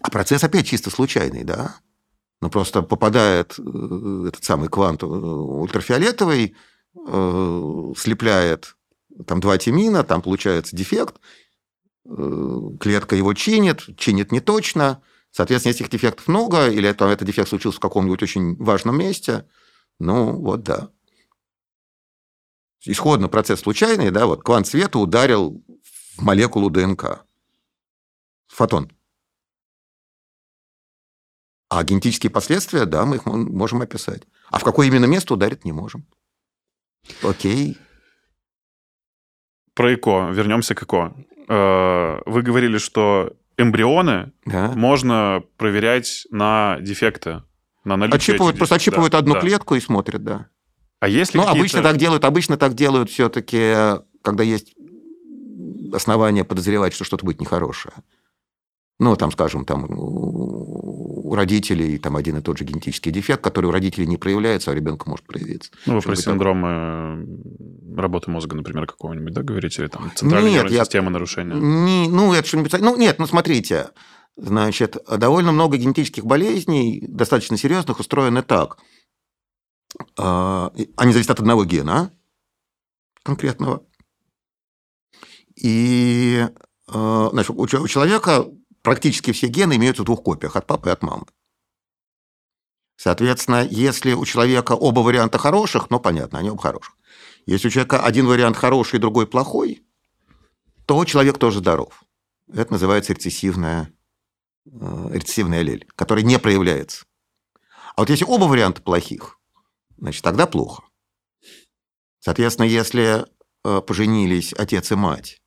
[0.00, 1.76] А процесс опять чисто случайный, да?
[2.40, 6.54] Ну, просто попадает э, этот самый квант э, ультрафиолетовый,
[6.94, 8.76] э, слепляет
[9.26, 11.16] там два тимина, там получается дефект,
[12.04, 17.48] клетка его чинит, чинит не точно, соответственно, если этих дефектов много, или это, этот дефект
[17.48, 19.46] случился в каком-нибудь очень важном месте,
[19.98, 20.90] ну, вот да.
[22.84, 25.64] Исходно процесс случайный, да, вот квант света ударил
[26.18, 27.24] в молекулу ДНК.
[28.54, 28.88] Фотон.
[31.70, 34.22] А генетические последствия, да, мы их мо- можем описать.
[34.50, 36.06] А в какое именно место ударить не можем.
[37.22, 37.76] Окей.
[39.74, 41.16] Про ЭКО, вернемся к ЭКО.
[41.48, 44.68] Э, Вы говорили, что эмбрионы Да.
[44.72, 47.42] можно проверять на дефекты,
[47.82, 49.40] на наличие Отщипывают, просто отщипывают Да, одну да.
[49.40, 50.48] клетку и смотрят, да.
[51.00, 53.74] А если Ну, обычно так делают, обычно так делают все-таки,
[54.22, 54.74] когда есть
[55.92, 57.94] основания подозревать, что что-то будет нехорошее.
[59.00, 63.70] Ну, там, скажем, там у родителей там один и тот же генетический дефект, который у
[63.72, 65.72] родителей не проявляется, а у ребенка может проявиться.
[65.86, 67.26] Ну, вы про синдромы
[67.96, 69.82] работы мозга, например, какого-нибудь, да, говорите?
[69.82, 71.54] Или там центральной Нет, я- системы нарушения?
[71.54, 72.72] Не- ну, это что-нибудь...
[72.80, 73.88] Ну, нет, ну, смотрите.
[74.36, 78.78] Значит, довольно много генетических болезней, достаточно серьезных, устроены так.
[80.16, 82.12] А, Они зависят от одного гена
[83.24, 83.82] конкретного.
[85.56, 86.46] И
[86.88, 88.46] а, значит, у человека
[88.84, 91.26] практически все гены имеются в двух копиях, от папы и от мамы.
[92.96, 96.96] Соответственно, если у человека оба варианта хороших, ну, понятно, они оба хороших.
[97.46, 99.82] Если у человека один вариант хороший, другой плохой,
[100.86, 102.04] то человек тоже здоров.
[102.52, 103.90] Это называется рецессивная,
[104.66, 107.06] э, рецессивный аллель, который не проявляется.
[107.96, 109.40] А вот если оба варианта плохих,
[109.96, 110.84] значит, тогда плохо.
[112.20, 113.24] Соответственно, если
[113.64, 115.42] э, поженились отец и мать,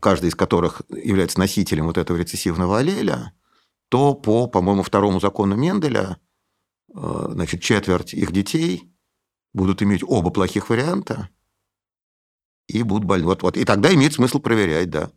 [0.00, 3.32] каждый из которых является носителем вот этого рецессивного аллеля,
[3.88, 6.18] то по, по-моему, второму закону Менделя,
[6.94, 8.92] э, значит, четверть их детей
[9.52, 11.28] будут иметь оба плохих варианта
[12.66, 13.26] и будут больны.
[13.26, 13.56] Вот, вот.
[13.56, 15.10] И тогда имеет смысл проверять, да.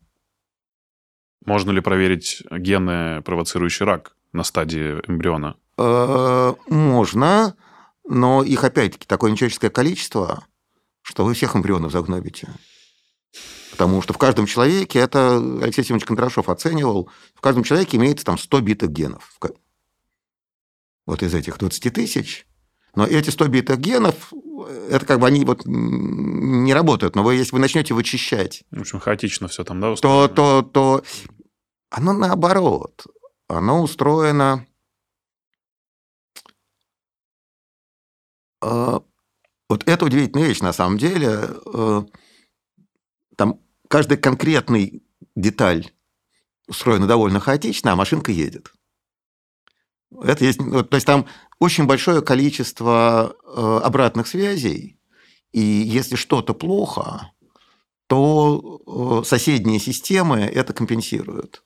[1.46, 5.56] Можно ли проверить гены, провоцирующие рак на стадии эмбриона?
[5.78, 7.56] Э, Можно,
[8.08, 10.46] но их опять-таки такое нечеловеческое количество,
[11.02, 12.50] что вы всех эмбрионов загнобите.
[13.78, 18.40] Потому что в каждом человеке, это Алексей Семенович Кондрашов оценивал, в каждом человеке имеется там
[18.40, 19.38] 100 битых генов.
[21.06, 22.48] Вот из этих 20 тысяч.
[22.96, 27.16] Но эти 100 битых генов, э, это как бы они вот не работают.
[27.16, 29.96] Но вы, если вы начнете вычищать В общем, хаотично все там, да?
[29.96, 31.04] то, то, то
[31.92, 33.06] оно наоборот.
[33.48, 34.66] Оно устроено...
[38.64, 39.00] э,
[39.70, 41.48] Вот это удивительная вещь на самом деле.
[43.88, 45.04] Там каждый конкретный
[45.36, 45.92] деталь
[46.68, 48.74] устроена довольно хаотично, а машинка едет.
[50.22, 51.26] Это есть, вот, то есть там
[51.60, 54.98] очень большое количество э, обратных связей,
[55.52, 57.32] и если что-то плохо,
[58.08, 61.64] то э, соседние системы это компенсируют.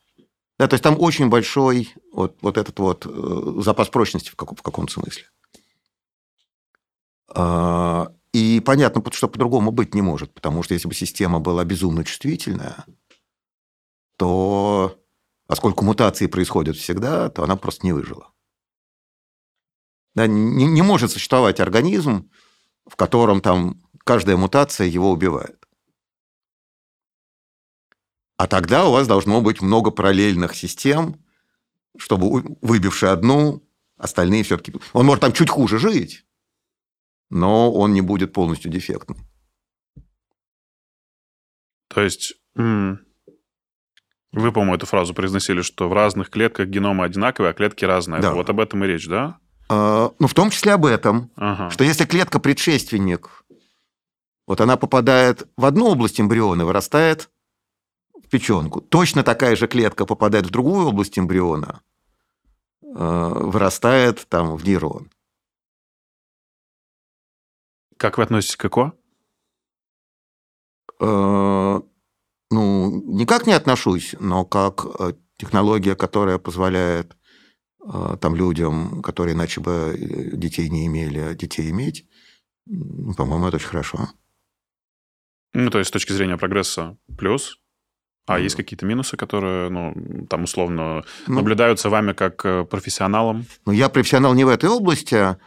[0.58, 4.58] Да, то есть там очень большой вот, вот этот вот э, запас прочности в, каком-
[4.58, 5.26] в каком-то смысле.
[8.34, 12.86] И понятно, что по-другому быть не может, потому что если бы система была безумно чувствительная,
[14.18, 14.98] то,
[15.48, 18.32] поскольку мутации происходят всегда, то она просто не выжила.
[20.16, 22.30] Да, не, не может существовать организм,
[22.86, 25.68] в котором там каждая мутация его убивает.
[28.38, 31.24] А тогда у вас должно быть много параллельных систем,
[31.98, 33.62] чтобы, выбивший одну,
[33.98, 34.74] остальные все-таки...
[34.94, 36.26] Он может там чуть хуже жить,
[37.32, 39.18] но он не будет полностью дефектным.
[41.88, 47.84] То есть вы, по-моему, эту фразу произносили, что в разных клетках генома одинаковые, а клетки
[47.84, 48.22] разные.
[48.22, 48.34] Да.
[48.34, 49.40] Вот об этом и речь, да?
[49.68, 51.32] А, ну, в том числе об этом.
[51.36, 51.70] Ага.
[51.70, 53.44] Что если клетка предшественник,
[54.48, 57.30] вот она попадает в одну область эмбриона, вырастает
[58.14, 58.80] в печенку.
[58.80, 61.82] Точно такая же клетка попадает в другую область эмбриона,
[62.84, 65.10] а, вырастает там в нейрон.
[68.02, 68.94] Как вы относитесь к ЭКО?
[71.00, 71.82] А,
[72.50, 77.16] ну, никак не отношусь, но как э, технология, которая позволяет
[77.86, 82.08] э, там людям, которые иначе бы э, детей не имели, а детей иметь,
[83.18, 84.10] по-моему, это очень хорошо.
[85.54, 87.60] Ну, то есть с точки зрения прогресса плюс,
[88.26, 88.44] а mm.
[88.44, 93.46] есть какие-то минусы, которые, ну, там условно ну, наблюдаются вами как профессионалом?
[93.68, 95.38] Ну, я профессионал не в этой области,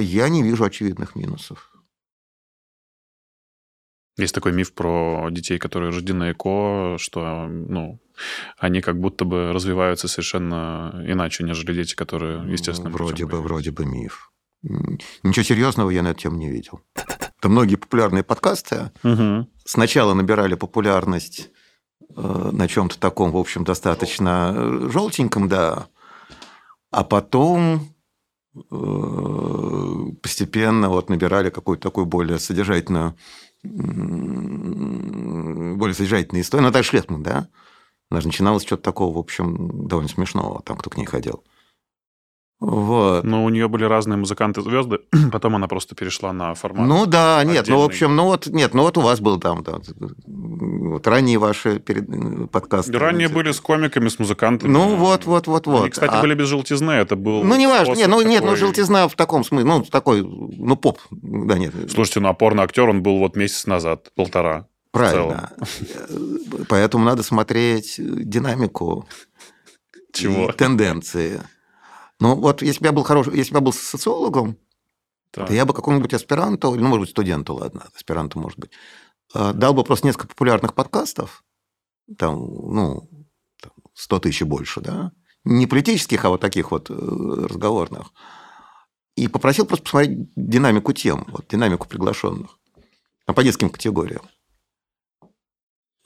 [0.00, 1.72] я не вижу очевидных минусов.
[4.18, 7.98] Есть такой миф про детей, которые рождены ЭКО, что ну,
[8.58, 12.90] они как будто бы развиваются совершенно иначе, нежели дети, которые, естественно...
[12.90, 14.30] Ну, вроде бы, вроде бы миф.
[14.62, 16.82] Ничего серьезного я на эту тему не видел.
[16.94, 19.48] Это многие популярные подкасты угу.
[19.64, 21.50] сначала набирали популярность
[22.14, 25.88] э, на чем-то таком, в общем, достаточно э, желтеньком, да,
[26.92, 27.78] а потом э,
[30.20, 33.16] постепенно вот набирали какую-то такую более содержательную
[35.76, 36.64] более содержательная история.
[36.64, 37.48] Ну, так Шлетман, да?
[38.10, 41.44] Она же начиналась что-то такого, в общем, довольно смешного, там, кто к ней ходил.
[42.62, 43.24] Вот.
[43.24, 45.00] Но у нее были разные музыканты звезды,
[45.32, 46.86] потом она просто перешла на формат.
[46.86, 47.76] Ну да, нет, отдельный.
[47.76, 49.82] ну в общем, ну вот нет, ну вот у вас был там, там
[50.26, 52.06] вот ранние ваши перед,
[52.52, 52.96] подкасты.
[52.96, 54.70] Ранние были с комиками, с музыкантами.
[54.70, 55.80] Ну вот, вот, вот, вот.
[55.80, 56.20] Они, кстати, а...
[56.20, 57.42] были без желтизны, это был.
[57.42, 58.30] Ну не важно, нет, ну такой...
[58.30, 61.74] нет, ну желтизна в таком смысле, ну такой, ну поп, да нет.
[61.90, 64.68] Слушайте, ну опорный актер он был вот месяц назад, полтора.
[64.92, 65.50] Правильно.
[66.68, 69.08] Поэтому надо смотреть динамику.
[70.12, 70.52] Чего?
[70.52, 71.40] Тенденции.
[72.22, 74.56] Ну, вот если бы я был хороший, если бы я был социологом,
[75.32, 75.48] так.
[75.48, 78.70] то я бы какому-нибудь аспиранту, ну, может быть, студенту, ладно, аспиранту, может быть,
[79.34, 81.42] э, дал бы просто несколько популярных подкастов,
[82.16, 83.10] там, ну,
[83.94, 85.10] 100 тысяч и больше, да,
[85.42, 88.12] не политических, а вот таких вот э, разговорных,
[89.16, 92.56] и попросил просто посмотреть динамику тем, вот, динамику приглашенных,
[93.26, 94.22] по детским категориям.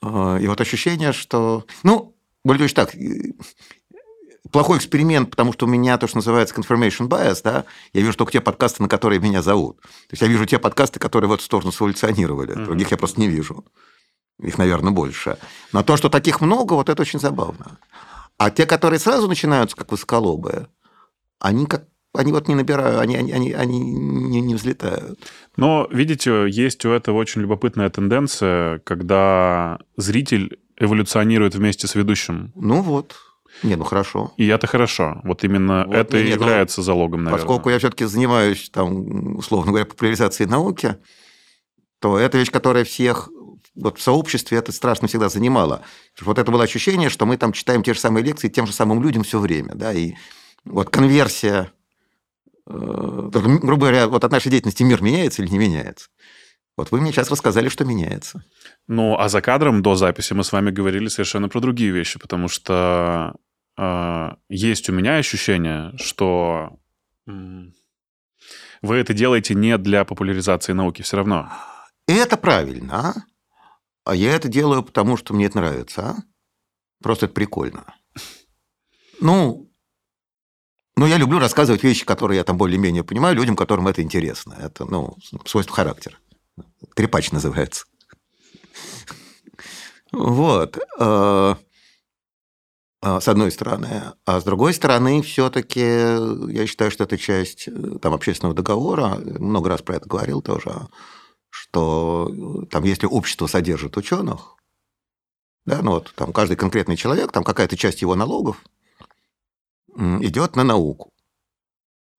[0.01, 1.67] Э, и вот ощущение, что...
[1.83, 2.95] Ну, более точно так,
[4.53, 8.33] плохой эксперимент, потому что у меня то, что называется confirmation bias, да, я вижу только
[8.33, 9.81] те подкасты, на которые меня зовут.
[9.81, 12.55] То есть я вижу те подкасты, которые в эту сторону эволюционировали.
[12.55, 12.65] Mm-hmm.
[12.65, 13.65] Других я просто не вижу.
[14.41, 15.39] Их, наверное, больше.
[15.73, 17.79] Но то, что таких много, вот это очень забавно.
[18.39, 20.69] А те, которые сразу начинаются как высоколобые,
[21.39, 21.85] они как
[22.19, 25.19] они вот не набирают, они, они, они, они не, не взлетают.
[25.57, 32.53] Но, видите, есть у этого очень любопытная тенденция, когда зритель эволюционирует вместе с ведущим.
[32.55, 33.17] Ну вот.
[33.63, 34.33] Не, ну хорошо.
[34.37, 35.21] И это хорошо.
[35.25, 37.45] Вот именно вот, это и является ну, залогом, наверное.
[37.45, 40.97] Поскольку я все-таки занимаюсь, там, условно говоря, популяризацией науки,
[42.01, 43.29] то это вещь, которая всех
[43.75, 45.83] вот в сообществе это страшно всегда занимало.
[46.21, 49.03] Вот это было ощущение, что мы там читаем те же самые лекции тем же самым
[49.03, 49.75] людям все время.
[49.75, 49.93] Да?
[49.93, 50.15] И
[50.65, 51.73] вот конверсия,
[52.67, 56.09] э, грубо говоря, вот от нашей деятельности мир меняется или не меняется.
[56.77, 58.45] Вот вы мне сейчас рассказали, что меняется.
[58.87, 62.49] Ну, а за кадром до записи мы с вами говорили совершенно про другие вещи, потому
[62.49, 63.35] что
[64.49, 66.79] есть у меня ощущение, что
[67.27, 71.51] вы это делаете не для популяризации науки все равно.
[72.07, 73.15] И это правильно, а?
[74.05, 76.17] А я это делаю, потому что мне это нравится, а?
[77.03, 77.85] Просто это прикольно.
[79.21, 79.71] Ну,
[80.97, 84.57] ну, я люблю рассказывать вещи, которые я там более-менее понимаю, людям, которым это интересно.
[84.59, 86.19] Это, ну, свойство характера.
[86.95, 87.87] Трепач называется.
[90.13, 90.79] Вот.
[93.07, 94.03] Э, э, с одной стороны.
[94.25, 99.19] А с другой стороны, все-таки я считаю, что это часть э, там, общественного договора.
[99.39, 100.89] Много раз про это говорил тоже,
[101.51, 104.57] что там, если общество содержит ученых,
[105.65, 108.63] да, ну вот там каждый конкретный человек, там какая-то часть его налогов
[109.97, 111.13] идет на науку.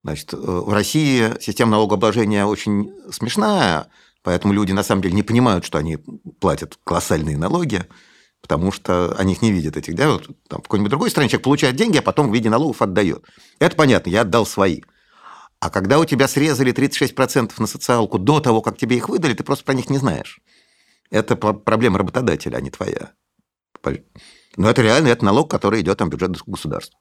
[0.03, 3.87] Значит, в России система налогообложения очень смешная,
[4.27, 5.99] Поэтому люди на самом деле не понимают, что они
[6.41, 7.85] платят колоссальные налоги,
[8.41, 9.95] потому что они их не видят этих.
[9.95, 10.11] Да?
[10.11, 13.23] Вот, там, в какой-нибудь другой стране человек получает деньги, а потом в виде налогов отдает.
[13.59, 14.81] Это понятно, я отдал свои.
[15.59, 19.43] А когда у тебя срезали 36% на социалку до того, как тебе их выдали, ты
[19.43, 20.39] просто про них не знаешь.
[21.09, 23.13] Это проблема работодателя, а не твоя.
[24.55, 26.99] Но это реально, это налог, который идет там в бюджет государства.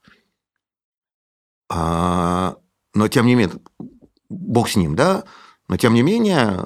[1.69, 2.57] А,
[2.95, 3.57] но тем не менее,
[4.29, 5.25] бог с ним, да,
[5.69, 6.59] но тем не менее,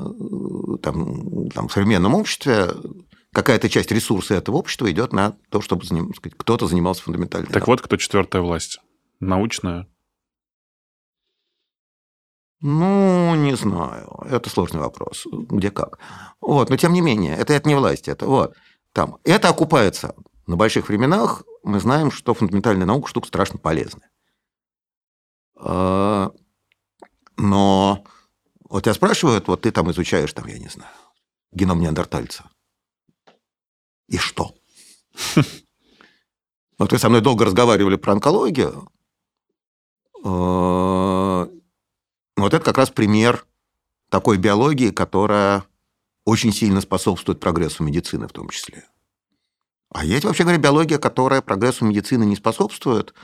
[0.83, 2.71] там, там, в современном обществе
[3.33, 5.85] какая-то часть ресурса этого общества идет на то, чтобы
[6.37, 7.73] кто-то занимался фундаментальной Так наукой.
[7.73, 8.81] вот, кто четвертая власть?
[9.21, 9.87] Научная?
[12.61, 14.23] Ну, не знаю.
[14.29, 15.27] Это сложный вопрос.
[15.31, 15.99] Где как.
[16.41, 18.09] Вот, но тем не менее, это, это не власть.
[18.09, 18.55] Это, вот,
[18.93, 19.17] там.
[19.25, 20.15] это окупается.
[20.47, 24.11] На больших временах мы знаем, что фундаментальная наука штука страшно полезная.
[25.57, 26.33] А,
[27.37, 28.05] но
[28.69, 30.93] вот тебя спрашивают, вот ты там изучаешь, там, я не знаю,
[31.53, 32.45] геном неандертальца.
[34.11, 34.55] И что?
[36.79, 38.89] Вот вы со мной долго разговаривали про онкологию.
[40.25, 41.47] А,
[42.37, 43.45] вот это как раз пример
[44.09, 45.65] такой биологии, которая
[46.25, 48.87] очень сильно способствует прогрессу медицины в том числе.
[49.93, 53.15] А есть, вообще говоря, биология, которая прогрессу медицины не способствует,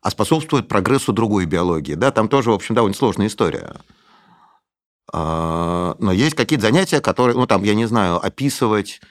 [0.00, 1.94] а способствует прогрессу другой биологии.
[1.94, 3.76] Да, там тоже, в общем, довольно сложная история.
[5.12, 9.06] А, но есть какие-то занятия, которые, ну, там, я не знаю, описывать э,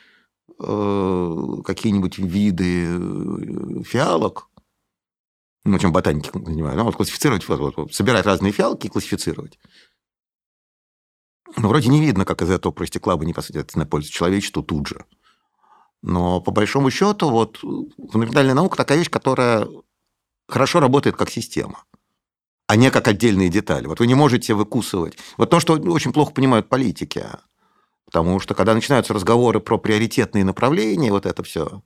[0.57, 4.49] какие-нибудь виды э, фиалок,
[5.65, 9.57] ну, чем ботаники занимаются, ну, вот классифицировать, вот, вот, собирать разные фиалки и классифицировать.
[11.55, 15.05] Ну, вроде не видно, как из этого проистекла бы непосредственно польза человечеству тут же.
[16.01, 19.67] Но по большому счету, вот фундаментальная наука такая вещь, которая
[20.47, 21.85] хорошо работает как система,
[22.67, 23.87] а не как отдельные детали.
[23.87, 25.17] Вот вы не можете выкусывать.
[25.37, 27.25] Вот то, что очень плохо понимают политики.
[28.13, 31.81] Потому что когда начинаются разговоры про приоритетные направления, вот это все,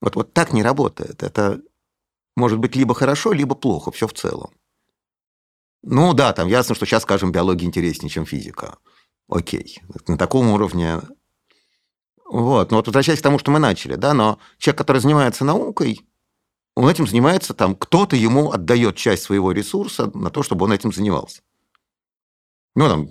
[0.00, 1.22] вот, вот так не работает.
[1.22, 1.60] Это
[2.34, 4.50] может быть либо хорошо, либо плохо, все в целом.
[5.82, 8.78] Ну да, там ясно, что сейчас, скажем, биология интереснее, чем физика.
[9.28, 11.00] Окей, на таком уровне.
[12.24, 16.00] Вот, но вот возвращаясь к тому, что мы начали, да, но человек, который занимается наукой,
[16.74, 20.92] он этим занимается, там, кто-то ему отдает часть своего ресурса на то, чтобы он этим
[20.92, 21.42] занимался.
[22.74, 23.08] Ну, там,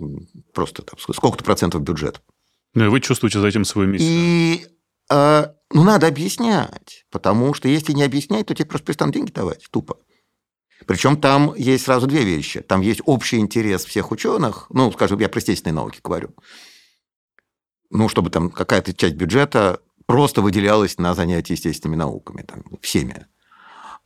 [0.54, 2.20] просто там, сколько-то процентов бюджета.
[2.74, 4.08] Ну, и вы чувствуете за этим свою миссию.
[4.10, 4.66] И
[5.10, 9.68] э, ну, надо объяснять, потому что если не объяснять, то тебе просто перестанут деньги давать,
[9.70, 9.96] тупо.
[10.86, 12.60] Причем там есть сразу две вещи.
[12.60, 16.30] Там есть общий интерес всех ученых, ну, скажем, я про естественные науки говорю,
[17.90, 23.26] ну, чтобы там какая-то часть бюджета просто выделялась на занятия естественными науками, там, всеми.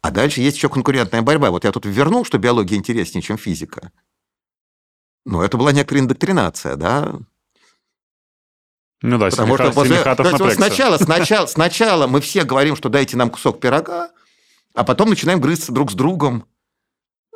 [0.03, 1.51] А дальше есть еще конкурентная борьба.
[1.51, 3.91] Вот я тут вернул, что биология интереснее, чем физика.
[5.25, 7.15] Ну, это была некоторая индоктринация, да?
[9.03, 9.97] Ну да, Потому что после...
[9.97, 14.11] есть, вот сначала, сначала, сначала мы все говорим, что дайте нам кусок пирога,
[14.75, 16.47] а потом начинаем грызться друг с другом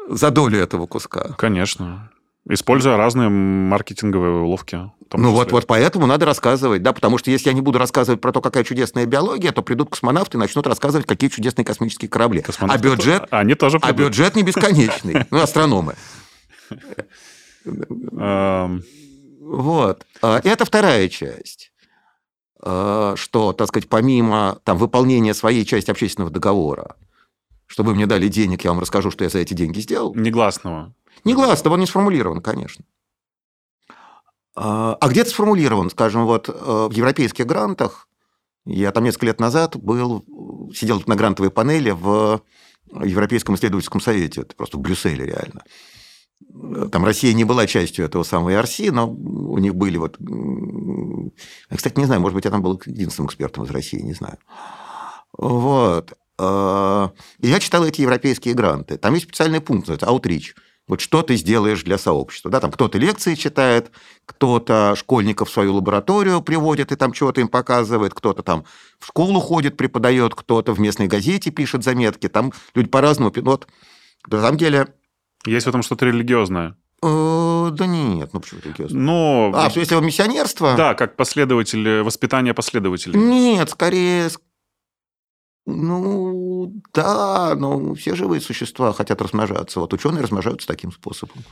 [0.09, 1.35] за долю этого куска.
[1.37, 2.11] Конечно.
[2.49, 4.91] Используя разные маркетинговые уловки.
[5.13, 8.33] Ну вот, вот поэтому надо рассказывать, да, потому что если я не буду рассказывать про
[8.33, 12.43] то, какая чудесная биология, то придут космонавты и начнут рассказывать, какие чудесные космические корабли.
[12.61, 15.27] А бюджет, они тоже а бюджет не бесконечный.
[15.31, 15.95] Ну, астрономы.
[19.49, 20.07] Вот.
[20.21, 21.73] А, это вторая часть.
[22.61, 26.97] А, что, так сказать, помимо там, выполнения своей части общественного договора,
[27.67, 30.15] чтобы мне дали денег, я вам расскажу, что я за эти деньги сделал.
[30.15, 30.95] Негласного.
[31.25, 32.85] Негласного, он не сформулирован, конечно.
[34.55, 38.07] А, а где-то сформулирован, скажем, вот э, в европейских грантах,
[38.67, 40.25] я там несколько лет назад был,
[40.75, 42.43] сидел на грантовой панели в
[42.93, 45.65] Европейском исследовательском совете, это просто в Брюсселе реально
[46.91, 50.17] там Россия не была частью этого самого ERC, но у них были вот...
[50.19, 54.39] Я, кстати, не знаю, может быть, я там был единственным экспертом из России, не знаю.
[55.37, 56.13] Вот.
[56.41, 58.97] И я читал эти европейские гранты.
[58.97, 60.55] Там есть специальный пункт, это outreach.
[60.87, 62.51] Вот что ты сделаешь для сообщества.
[62.51, 63.91] Да, там кто-то лекции читает,
[64.25, 68.65] кто-то школьников в свою лабораторию приводит и там чего-то им показывает, кто-то там
[68.99, 72.29] в школу ходит, преподает, кто-то в местной газете пишет заметки.
[72.29, 73.31] Там люди по-разному.
[73.43, 73.69] Вот,
[74.29, 74.89] на самом деле,
[75.47, 76.77] есть в этом что-то религиозное?
[77.03, 79.01] Э, да нет, ну почему религиозное?
[79.01, 79.53] Но...
[79.55, 80.75] А, если смысле, миссионерство?
[80.77, 83.19] Да, как последователь, воспитание последователей.
[83.19, 84.31] Нет, скорее...
[85.71, 89.81] Ну, да, но все живые существа хотят размножаться.
[89.81, 91.45] Вот ученые размножаются таким способом.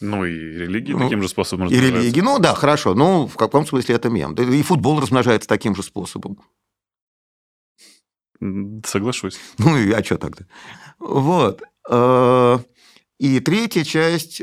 [0.00, 2.94] Ну, и религии ну, таким же способом И религии, ну да, хорошо.
[2.94, 4.34] Ну, в каком смысле это мем.
[4.34, 6.38] И футбол размножается таким же способом.
[8.86, 9.38] Соглашусь.
[9.58, 10.46] Ну, и а что тогда?
[10.98, 11.62] Вот.
[11.88, 12.58] Э,
[13.18, 14.42] и третья часть,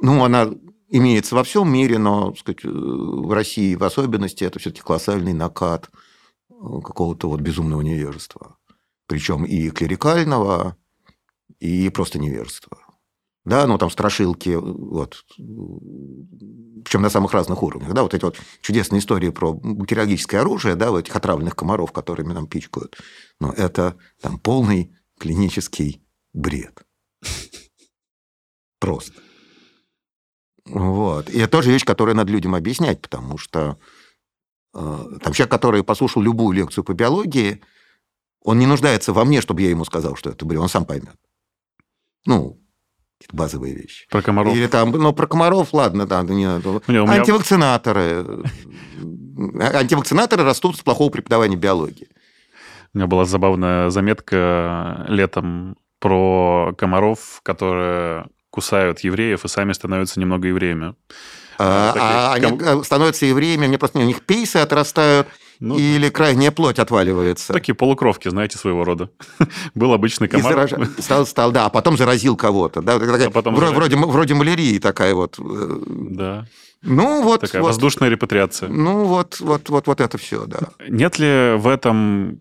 [0.00, 0.50] ну, она
[0.88, 5.90] имеется во всем мире, но сказать, в России в особенности это все-таки колоссальный накат
[6.50, 8.56] какого-то вот безумного невежества.
[9.06, 10.76] Причем и клерикального,
[11.58, 12.78] и просто невежества.
[13.44, 19.00] да, ну там страшилки, вот, причем на самых разных уровнях, да, вот эти вот чудесные
[19.00, 22.98] истории про бактериологическое оружие, да, вот этих отравленных комаров, которыми нам пичкают,
[23.40, 26.01] но это там полный клинический
[26.32, 26.84] бред.
[28.80, 29.20] Просто.
[30.64, 31.28] Вот.
[31.30, 33.78] И это тоже вещь, которую надо людям объяснять, потому что
[34.74, 37.60] э, там человек, который послушал любую лекцию по биологии,
[38.42, 41.16] он не нуждается во мне, чтобы я ему сказал, что это бред, он сам поймет.
[42.26, 42.60] Ну,
[43.32, 44.06] базовые вещи.
[44.08, 44.54] Про комаров.
[44.54, 46.82] Или там, ну, про комаров, ладно, да, не надо.
[46.88, 47.04] меня...
[47.04, 48.44] Антивакцинаторы.
[49.60, 52.08] Антивакцинаторы растут с плохого преподавания биологии.
[52.94, 60.48] У меня была забавная заметка летом про комаров, которые кусают евреев и сами становятся немного
[60.48, 60.94] евреями.
[61.58, 65.28] А, а они э, становятся евреями, мне просто у них пейсы отрастают,
[65.60, 67.52] ну, Или крайняя плоть отваливается.
[67.52, 69.10] Такие полукровки, знаете, своего рода.
[69.76, 70.68] Был обычный комар.
[70.68, 70.72] зараж...
[70.98, 72.82] стал, стал, да, а потом заразил кого-то.
[72.82, 75.38] Да, такая, а потом вроде, вроде, вроде малярии такая вот.
[75.38, 76.46] Э, да.
[76.82, 77.42] Ну вот.
[77.42, 78.68] Такая вот, воздушная репатриация.
[78.70, 80.58] Ну вот, вот, вот, вот это все, да.
[80.88, 82.40] Нет ли в этом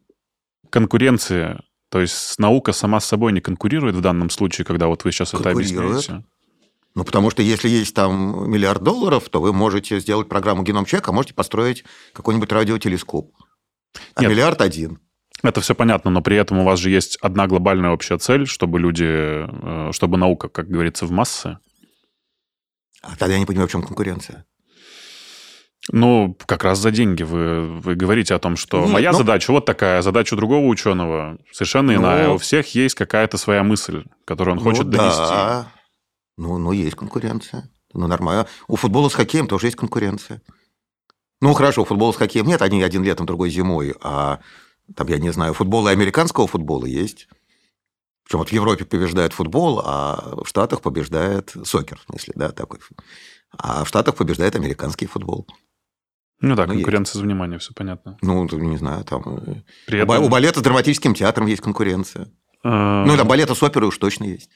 [0.72, 1.60] конкуренции?
[1.92, 5.34] То есть наука сама с собой не конкурирует в данном случае, когда вот вы сейчас
[5.34, 6.24] это объясняете?
[6.96, 11.12] Ну, потому что если есть там миллиард долларов, то вы можете сделать программу «Геном человека»,
[11.12, 11.84] а можете построить
[12.14, 13.34] какой-нибудь радиотелескоп.
[14.16, 14.32] А Нет.
[14.32, 15.00] миллиард один.
[15.44, 18.80] Это все понятно, но при этом у вас же есть одна глобальная общая цель, чтобы
[18.80, 21.58] люди, э, чтобы наука, как говорится, в массы.
[23.02, 24.46] А тогда я не понимаю, в чем конкуренция.
[25.90, 29.18] Ну, как раз за деньги вы, вы говорите о том, что Нет, моя ну...
[29.18, 32.28] задача вот такая, задача другого ученого совершенно иная.
[32.28, 32.36] Ну...
[32.36, 35.18] У всех есть какая-то своя мысль, которую он ну, хочет донести.
[35.18, 35.72] Да.
[36.38, 37.70] Ну, ну, есть конкуренция.
[37.94, 38.48] Ну, нормально.
[38.68, 40.42] У футбола с хоккеем тоже есть конкуренция.
[41.42, 44.40] Ну, хорошо, футбол с хоккеем нет, они один летом, другой зимой, а
[44.96, 47.28] там, я не знаю, футбола и американского футбола есть.
[48.24, 52.80] Причем вот в Европе побеждает футбол, а в Штатах побеждает сокер, в смысле, да, такой.
[53.58, 55.48] А в Штатах побеждает американский футбол.
[56.42, 57.14] Ну да, ну, конкуренция есть.
[57.16, 58.18] за внимание, все понятно.
[58.22, 59.22] Ну, не знаю, там...
[59.46, 60.24] Э, При этом...
[60.24, 62.30] У балета с драматическим театром есть конкуренция.
[62.64, 63.06] А...
[63.06, 64.50] Ну, там балета с оперой уж точно есть.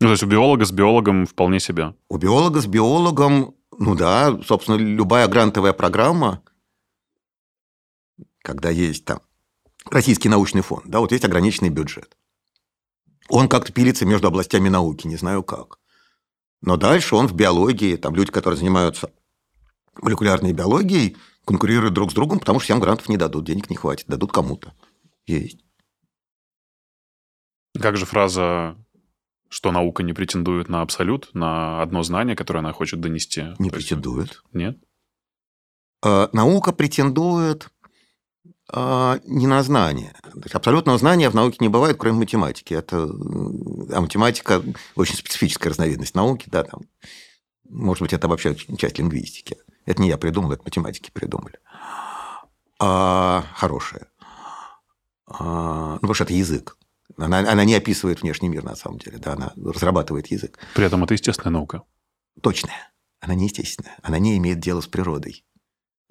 [0.00, 1.94] Ну, то есть у биолога с биологом вполне себе.
[2.08, 6.42] У биолога с биологом, ну да, собственно, любая грантовая программа,
[8.42, 9.20] когда есть там
[9.90, 12.16] Российский научный фонд, да, вот есть ограниченный бюджет.
[13.28, 15.78] Он как-то пилится между областями науки, не знаю как.
[16.62, 19.10] Но дальше он в биологии, там люди, которые занимаются
[20.02, 24.06] молекулярной биологией, конкурируют друг с другом, потому что всем грантов не дадут, денег не хватит,
[24.06, 24.72] дадут кому-то.
[25.26, 25.60] Есть.
[27.78, 28.76] Как же фраза
[29.54, 33.44] что наука не претендует на абсолют, на одно знание, которое она хочет донести.
[33.60, 34.30] Не То претендует.
[34.30, 34.42] Есть...
[34.52, 34.78] Нет?
[36.02, 37.68] А, наука претендует
[38.68, 40.12] а, не на знание.
[40.52, 42.74] Абсолютного знания в науке не бывает, кроме математики.
[42.74, 44.60] Это, а математика
[44.96, 46.80] очень специфическая разновидность науки, да, там,
[47.68, 49.56] может быть, это вообще часть лингвистики.
[49.86, 51.58] Это не я придумал, это математики придумали.
[52.78, 54.08] А, хорошая.
[55.26, 56.76] А, ну, потому что это язык.
[57.16, 60.58] Она, она не описывает внешний мир, на самом деле, да, она разрабатывает язык.
[60.74, 61.82] При этом это естественная наука.
[62.40, 62.92] Точная.
[63.20, 63.96] Она не естественная.
[64.02, 65.44] Она не имеет дела с природой.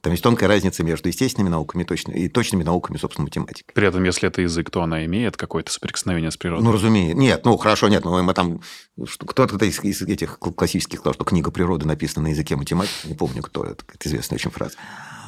[0.04, 3.74] Там есть тонкая разница между естественными науками и точными науками, собственно, математикой.
[3.74, 6.62] При этом, если это язык, то она имеет какое-то соприкосновение с природой?
[6.62, 7.18] Ну, разумеется.
[7.18, 8.04] Нет, ну, хорошо, нет.
[8.04, 8.60] Ну, мы там...
[8.98, 13.08] Кто-то из, из этих классических сказал, что книга природы написана на языке математики.
[13.08, 13.86] Не помню, кто это.
[13.88, 14.76] Это известная очень фраза.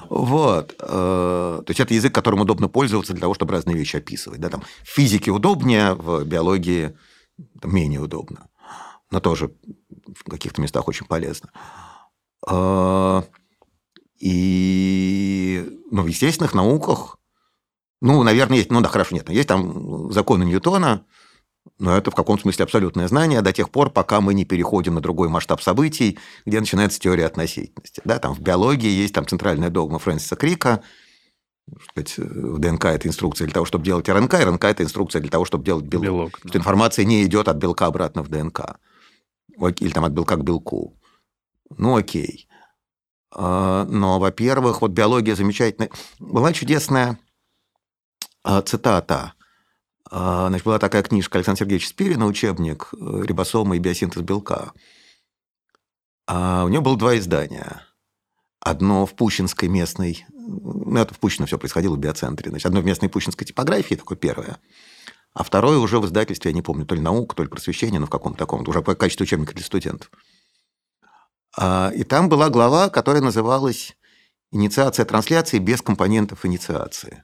[0.10, 0.76] Вот.
[0.78, 4.42] Э, то есть это язык, которым удобно пользоваться для того, чтобы разные вещи описывать.
[4.42, 6.98] Да, там, в физике удобнее, в биологии
[7.64, 8.50] менее удобно.
[9.10, 9.54] Но тоже
[10.14, 11.50] в каких-то местах очень полезно.
[14.20, 17.18] И ну, в естественных науках,
[18.02, 21.06] ну, наверное, есть, ну да, хорошо, нет, есть там законы Ньютона,
[21.80, 25.02] но это в каком смысле абсолютное знание до тех пор, пока мы не переходим на
[25.02, 28.02] другой масштаб событий, где начинается теория относительности.
[28.06, 30.84] Да, там в биологии есть там центральная догма Фрэнсиса Крика,
[31.90, 35.46] сказать, в ДНК это инструкция для того, чтобы делать РНК, РНК это инструкция для того,
[35.46, 36.06] чтобы делать белок.
[36.06, 36.50] белок да.
[36.50, 38.78] Что информация не идет от белка обратно в ДНК.
[39.80, 40.98] Или там от белка к белку.
[41.78, 42.48] Ну, окей.
[43.36, 45.92] А, но, во-первых, вот биология замечательная.
[46.20, 47.20] Была чудесная
[48.44, 49.34] а, цитата
[50.10, 54.72] а, значит, была такая книжка Александра Сергеевича Спирина, учебник э, «Рибосомы и биосинтез белка».
[56.28, 57.82] А у него было два издания.
[58.60, 60.26] Одно в Пущинской местной...
[60.30, 62.50] Ну, это в Пущино все происходило в биоцентре.
[62.50, 64.58] Значит, одно в местной пущинской типографии, такое первое.
[65.34, 68.06] А второе уже в издательстве, я не помню, то ли наука, то ли просвещение, но
[68.06, 70.12] в каком-то таком, уже по качеству учебника для студентов.
[71.58, 73.96] А, и там была глава, которая называлась
[74.52, 77.24] «Инициация трансляции без компонентов инициации».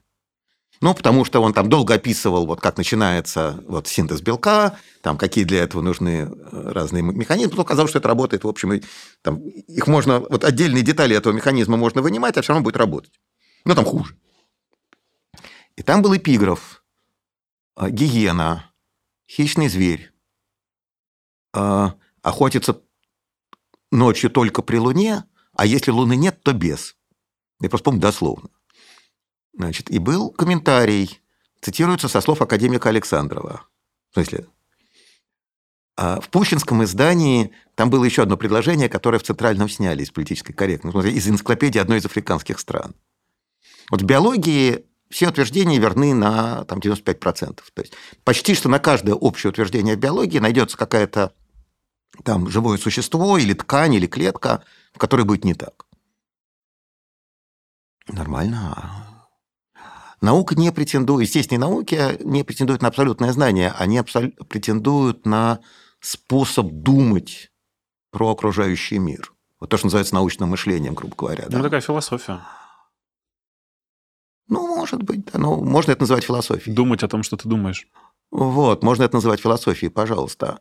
[0.80, 5.44] Ну, потому что он там долго описывал, вот как начинается вот синтез белка, там какие
[5.44, 7.50] для этого нужны э, разные механизмы.
[7.50, 8.82] Потом оказалось, что это работает, в общем, и,
[9.22, 13.12] там, их можно, вот отдельные детали этого механизма можно вынимать, а все равно будет работать.
[13.64, 14.16] Ну, там хуже.
[15.76, 16.82] И там был эпиграф.
[17.76, 18.72] «А, гиена,
[19.30, 20.12] хищный зверь,
[21.54, 22.80] а, охотится
[23.92, 25.24] ночью только при луне,
[25.54, 26.96] а если луны нет, то без.
[27.60, 28.48] Я просто помню дословно.
[29.54, 31.20] Значит, и был комментарий,
[31.60, 33.66] цитируется со слов академика Александрова.
[34.10, 34.46] В смысле,
[35.96, 40.52] а в Пущинском издании там было еще одно предложение, которое в Центральном сняли из политической
[40.52, 42.94] корректности, из энциклопедии одной из африканских стран.
[43.90, 47.60] Вот в биологии все утверждения верны на там, 95%.
[47.74, 47.92] То есть
[48.24, 51.34] почти что на каждое общее утверждение в биологии найдется какая-то
[52.24, 55.86] там живое существо или ткань, или клетка, в которой будет не так.
[58.08, 59.12] Нормально.
[60.20, 64.30] Наука не претендует, естественные науки не претендуют на абсолютное знание, они абсол...
[64.48, 65.60] претендуют на
[66.00, 67.50] способ думать
[68.10, 69.32] про окружающий мир.
[69.58, 71.44] Вот то, что называется научным мышлением, грубо говоря.
[71.48, 71.62] Ну, да?
[71.64, 72.40] такая философия.
[74.48, 75.38] Ну, может быть, да.
[75.38, 76.74] Ну, можно это называть философией.
[76.74, 77.86] Думать о том, что ты думаешь.
[78.30, 80.60] Вот, можно это называть философией, пожалуйста.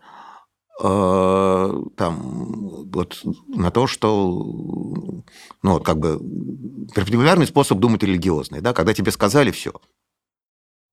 [0.84, 5.24] Э, там, вот на то, что,
[5.62, 6.18] ну, вот как бы
[6.95, 9.74] перпендикулярный способ думать религиозный, да, когда тебе сказали все.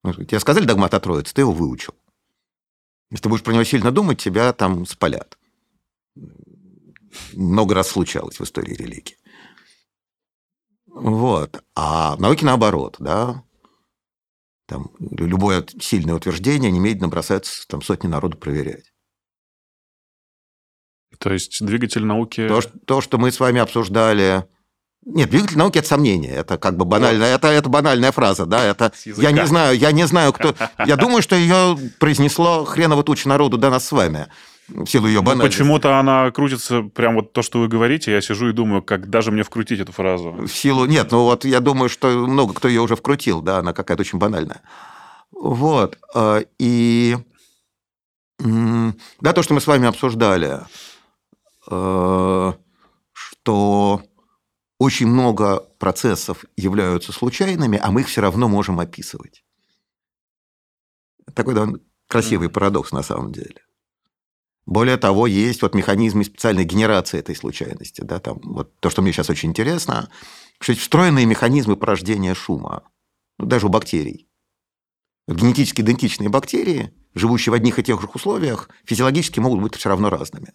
[0.05, 1.95] Ну, тебе сказали догмат о Троице, ты его выучил.
[3.11, 5.39] Если ты будешь про него сильно думать, тебя там спалят.
[7.33, 9.17] Много раз случалось в истории религии.
[10.87, 11.65] Вот.
[11.75, 13.43] А в науке наоборот, да.
[14.67, 18.93] Там любое сильное утверждение немедленно бросается там сотни народу проверять.
[21.19, 22.47] То есть двигатель науки...
[22.47, 24.45] То, что, то, что мы с вами обсуждали...
[25.05, 26.33] Нет, двигатель науки– это сомнение.
[26.33, 28.65] Это как бы банальная, это, это банальная фраза, да.
[28.65, 30.55] Это, я не знаю, я не знаю, кто...
[30.85, 34.27] Я думаю, что ее произнесло хреново туча народу до нас с вами
[34.69, 35.59] в силу ее Ну, банальности.
[35.59, 38.13] почему-то она крутится прям вот то, что вы говорите.
[38.13, 40.33] Я сижу и думаю, как даже мне вкрутить эту фразу.
[40.33, 40.85] В силу...
[40.85, 44.19] Нет, ну вот я думаю, что много кто ее уже вкрутил, да, она какая-то очень
[44.19, 44.61] банальная.
[45.33, 45.97] Вот.
[46.15, 47.17] э, И...
[48.41, 50.61] Да, то, что мы с вами обсуждали,
[51.69, 52.59] что
[54.79, 59.45] очень много процессов являются случайными, а мы их все равно можем описывать.
[61.35, 63.63] Такой довольно красивый парадокс на самом деле.
[64.67, 68.03] Более того, есть вот механизмы специальной генерации этой случайности.
[68.03, 70.11] Да, там, вот то, что мне сейчас очень интересно,
[70.61, 72.83] что есть встроенные механизмы порождения шума,
[73.39, 74.29] ну, даже у бактерий.
[75.27, 80.11] Генетически идентичные бактерии, живущие в одних и тех же условиях, физиологически могут быть все равно
[80.11, 80.53] разными.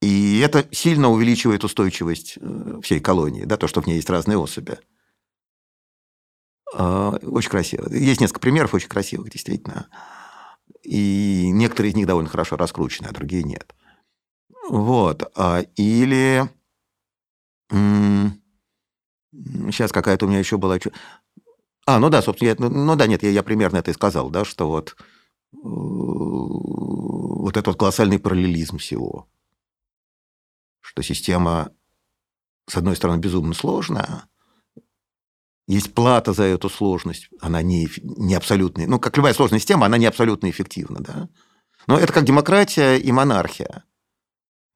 [0.00, 4.38] И это сильно увеличивает устойчивость э, всей колонии, да, то, что в ней есть разные
[4.38, 4.78] особи.
[6.74, 7.92] А, Очень красиво.
[7.92, 9.88] Есть несколько примеров очень красивых, действительно.
[10.82, 13.74] И некоторые из них довольно хорошо раскручены, а другие нет.
[14.68, 15.30] Вот.
[15.34, 16.48] А, Или...
[19.70, 20.78] Сейчас какая-то у меня еще была...
[21.86, 24.30] А, ну да, собственно, я, ну ну да, нет, я, я примерно это и сказал,
[24.30, 24.96] да, что вот,
[25.54, 29.26] э, вот этот вот колоссальный параллелизм всего,
[30.88, 31.70] что система,
[32.66, 34.24] с одной стороны, безумно сложная,
[35.66, 38.86] есть плата за эту сложность, она не, не абсолютная.
[38.86, 41.28] Ну, как любая сложная система, она не абсолютно эффективна, да.
[41.86, 43.84] Но это как демократия и монархия.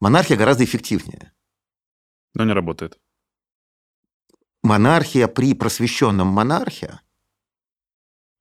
[0.01, 1.33] Монархия гораздо эффективнее.
[2.35, 3.01] Но не работает.
[4.63, 7.01] Монархия при просвещенном монархе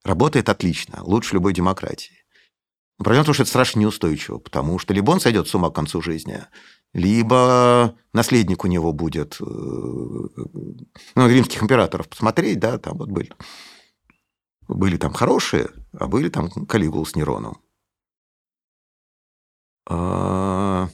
[0.04, 2.22] работает отлично, лучше любой демократии.
[2.98, 5.74] Проблема в том, что это страшно неустойчиво, потому что либо он сойдет с ума к
[5.74, 6.44] концу жизни,
[6.92, 13.30] либо наследник у него будет, э, ну, римских императоров посмотреть, да, там вот были,
[14.68, 17.58] были там хорошие, а были там Калигул с Нероном.
[19.88, 20.88] А,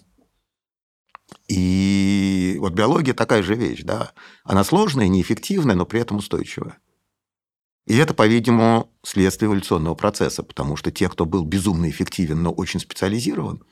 [1.49, 4.13] И вот биология такая же вещь, да.
[4.45, 6.79] Она сложная, неэффективная, но при этом устойчивая.
[7.87, 12.81] И это, по-видимому, следствие эволюционного процесса, потому что те, кто был безумно эффективен, но очень
[12.81, 13.63] специализирован,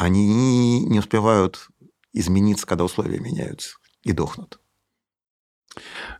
[0.00, 1.68] они не успевают
[2.14, 4.58] измениться, когда условия меняются, и дохнут.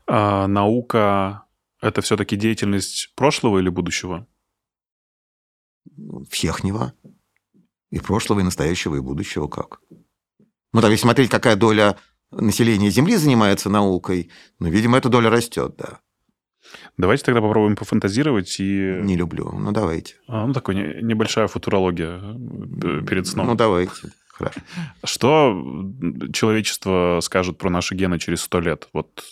[0.06, 1.46] А наука–
[1.80, 4.26] это все-таки деятельность прошлого или будущего?
[6.28, 6.92] Всехнего.
[7.90, 9.80] И прошлого, и настоящего, и будущего как.
[10.72, 11.98] Ну, там, если смотреть, какая доля
[12.30, 16.00] населения Земли занимается наукой, ну, видимо, эта доля растет, да.
[16.96, 18.98] Давайте тогда попробуем пофантазировать и...
[19.02, 19.50] Не люблю.
[19.52, 20.14] Ну, давайте.
[20.28, 23.46] А, ну, такой не- небольшая футурология э, перед сном.
[23.46, 24.12] Ну, давайте.
[24.28, 24.60] Хорошо.
[25.04, 25.62] Что
[26.32, 28.88] человечество скажет про наши гены через сто лет?
[28.92, 29.22] Вот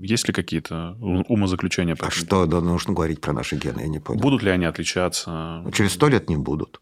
[0.00, 1.96] Есть ли какие-то умозаключения?
[2.00, 4.20] А что да, нужно говорить про наши гены, я не понял.
[4.20, 5.64] Будут ли они отличаться?
[5.74, 6.80] Через сто лет не будут.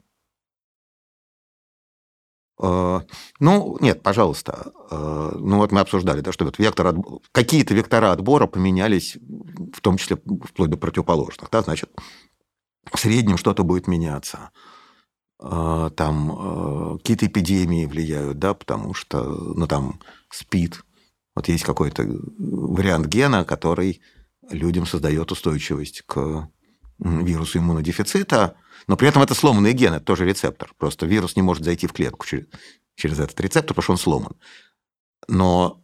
[2.60, 3.00] Э,
[3.40, 4.72] ну, нет, пожалуйста.
[4.90, 6.96] Э, ну, вот мы обсуждали, да, что вот вектор от...
[7.32, 9.16] какие-то вектора отбора поменялись,
[9.72, 11.50] в том числе вплоть до противоположных.
[11.50, 11.62] Да?
[11.62, 11.90] Значит,
[12.92, 14.50] в среднем что-то будет меняться.
[15.40, 20.00] Э, там какие-то эпидемии влияют, да, потому что, ну, там,
[20.30, 20.84] спид.
[21.34, 22.04] Вот есть какой-то
[22.38, 24.00] вариант гена, который
[24.50, 26.48] людям создает устойчивость к
[26.98, 28.56] вирусу иммунодефицита,
[28.86, 30.72] но при этом это сломанный ген, это тоже рецептор.
[30.78, 32.46] Просто вирус не может зайти в клетку через,
[32.94, 34.36] через этот рецептор, потому что он сломан.
[35.28, 35.82] Но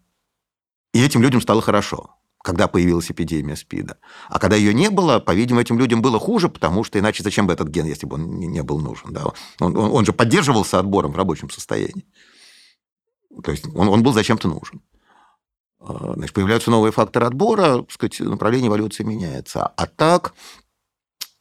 [0.93, 3.99] и этим людям стало хорошо, когда появилась эпидемия СПИДа.
[4.29, 7.53] А когда ее не было, по-видимому, этим людям было хуже, потому что иначе зачем бы
[7.53, 9.13] этот ген, если бы он не был нужен?
[9.13, 9.27] Да?
[9.61, 12.07] Он, он, он же поддерживался отбором в рабочем состоянии.
[13.43, 14.83] То есть он, он был зачем-то нужен.
[15.81, 19.67] А, значит, появляются новые факторы отбора, так сказать, направление эволюции меняется.
[19.67, 20.35] А так,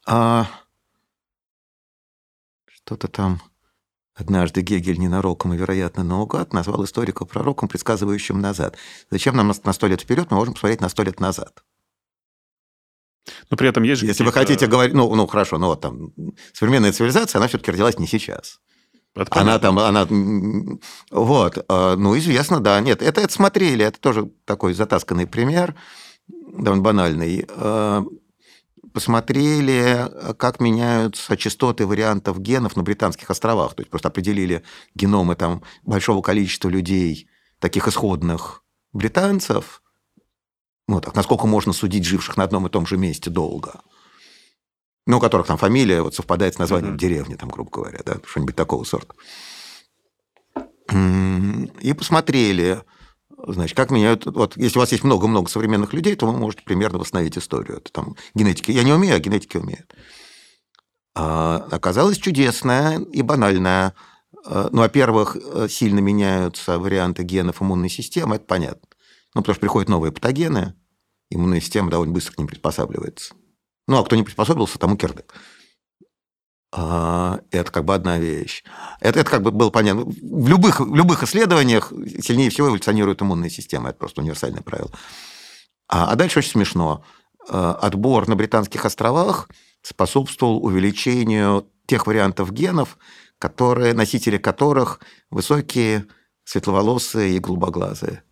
[0.10, 0.48] а,
[2.68, 3.41] что-то там
[4.15, 8.76] однажды Гегель ненароком и, вероятно, наугад назвал историка пророком, предсказывающим назад.
[9.11, 11.64] Зачем нам на сто лет вперед, мы можем посмотреть на сто лет назад.
[13.52, 16.11] Но при этом есть Если вы хотите говорить, ну, ну хорошо, ну вот там
[16.53, 18.60] современная цивилизация, она все-таки родилась не сейчас.
[19.15, 20.07] Это она там, она,
[21.11, 25.76] вот, а, ну, известно, да, нет, это, это смотрели, это тоже такой затасканный пример,
[26.27, 27.48] довольно банальный.
[28.99, 33.73] Посмотрели, как меняются частоты вариантов генов на Британских островах.
[33.73, 34.61] То есть просто определили
[34.93, 38.61] геномы там большого количества людей, таких исходных
[38.91, 39.81] британцев,
[40.89, 43.80] ну, так, насколько можно судить живших на одном и том же месте долго.
[45.07, 46.99] Ну, у которых там фамилия вот совпадает с названием mm-hmm.
[46.99, 49.15] деревни, там, грубо говоря, да, что-нибудь такого сорта.
[50.91, 52.81] И посмотрели,
[53.48, 54.26] Значит, как меняют...
[54.26, 57.78] Вот если у вас есть много-много современных людей, то вы можете примерно восстановить историю.
[57.78, 58.72] Это там генетики.
[58.72, 59.94] Я не умею, а генетики умеют.
[61.16, 63.94] А, оказалось чудесная и банальная.
[64.45, 65.38] А, ну, во-первых,
[65.70, 68.88] сильно меняются варианты генов иммунной системы, это понятно.
[69.36, 70.74] Ну, потому что приходят новые патогены,
[71.30, 73.36] иммунная система довольно быстро к ним приспосабливается.
[73.88, 75.34] Ну, а кто не приспособился, тому кирдык.
[76.71, 78.63] А, это как бы одна вещь.
[78.99, 80.03] Это, это как бы было понятно.
[80.05, 81.91] В любых, в любых исследованиях
[82.21, 83.89] сильнее всего эволюционирует иммунная система.
[83.89, 84.91] Это просто универсальное правило.
[85.87, 87.03] А, а дальше очень смешно.
[87.49, 89.49] А, отбор на Британских островах
[89.81, 92.97] способствовал увеличению тех вариантов генов,
[93.39, 94.99] которые, носители которых
[95.31, 96.05] высокие,
[96.43, 98.23] светловолосые и голубоглазые.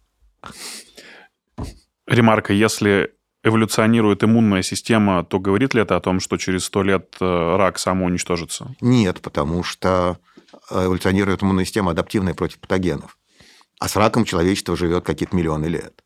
[2.06, 3.17] Ремарка, если
[3.48, 7.80] эволюционирует иммунная система, то говорит ли это о том, что через сто лет э, рак
[7.80, 8.76] самоуничтожится?
[8.82, 10.20] Нет, потому что
[10.70, 13.18] э, эволюционирует иммунная система адаптивная против патогенов.
[13.80, 16.04] А с раком человечество живет какие-то миллионы лет.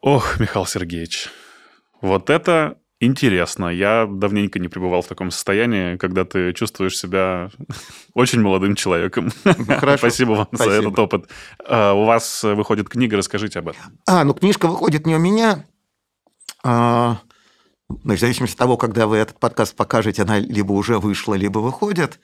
[0.00, 1.28] Ох, Михаил Сергеевич,
[2.00, 3.66] вот это интересно.
[3.66, 7.50] Я давненько не пребывал в таком состоянии, когда ты чувствуешь себя
[8.14, 9.30] очень молодым человеком.
[9.44, 9.98] Хорошо.
[9.98, 10.70] Спасибо вам Спасибо.
[10.70, 11.28] за этот опыт.
[11.66, 13.82] А, у вас выходит книга, расскажите об этом.
[14.06, 15.64] А, ну книжка выходит не у меня.
[16.64, 17.18] А,
[17.88, 21.58] значит, в зависимости от того, когда вы этот подкаст покажете, она либо уже вышла, либо
[21.58, 22.20] выходит.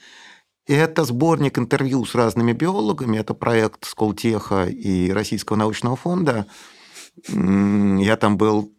[0.67, 3.17] И это сборник интервью с разными биологами.
[3.19, 6.47] Это проект Сколтеха и Российского научного фонда.
[7.27, 8.73] Я там был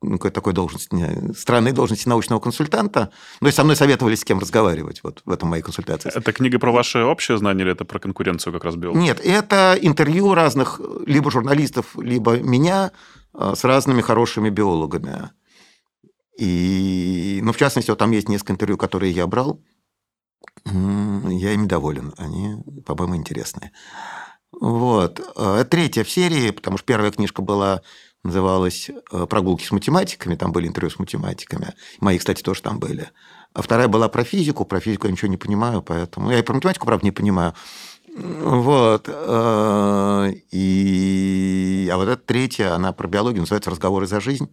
[0.00, 3.10] ну, какой такой должности, странной должности научного консультанта.
[3.40, 6.10] Ну, и со мной советовались, с кем разговаривать вот в этом моей консультации.
[6.14, 9.02] Это книга про ваше общее знание или это про конкуренцию как раз биологов?
[9.02, 12.92] Нет, это интервью разных либо журналистов, либо меня
[13.34, 15.30] а, с разными хорошими биологами.
[16.38, 19.60] И, ну, в частности, вот там есть несколько интервью, которые я брал.
[20.64, 22.14] Я ими доволен.
[22.16, 22.56] Они,
[22.86, 23.72] по-моему, интересные.
[24.52, 25.20] Вот.
[25.36, 27.82] А, третья в серии, потому что первая книжка была
[28.24, 31.74] называлась э, «Прогулки с математиками», там были интервью с математиками.
[32.00, 33.10] Мои, кстати, тоже там были.
[33.54, 34.64] А вторая была про физику.
[34.64, 36.30] Про физику я ничего не понимаю, поэтому...
[36.30, 37.54] Я и про математику, правда, не понимаю.
[38.16, 39.08] Вот.
[39.08, 41.88] Э, и...
[41.92, 44.48] А вот эта третья, она про биологию, называется «Разговоры за жизнь».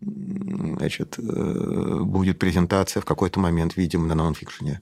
[0.00, 4.80] Значит, э, будет презентация в какой-то момент, видимо, на нонфикшене.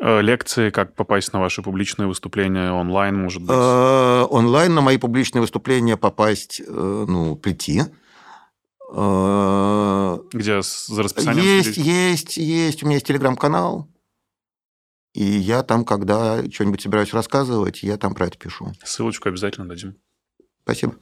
[0.00, 3.50] Э, лекции, как попасть на ваши публичные выступления онлайн, может быть?
[3.50, 6.64] Э, онлайн на мои публичные выступления попасть, э,
[7.08, 7.82] ну, прийти.
[8.88, 11.86] Где за расписанием Есть, следить?
[11.86, 12.82] есть, есть.
[12.82, 13.88] У меня есть телеграм-канал.
[15.12, 18.72] И я там, когда что-нибудь собираюсь рассказывать, я там про это пишу.
[18.84, 19.96] Ссылочку обязательно дадим.
[20.66, 20.96] Спасибо.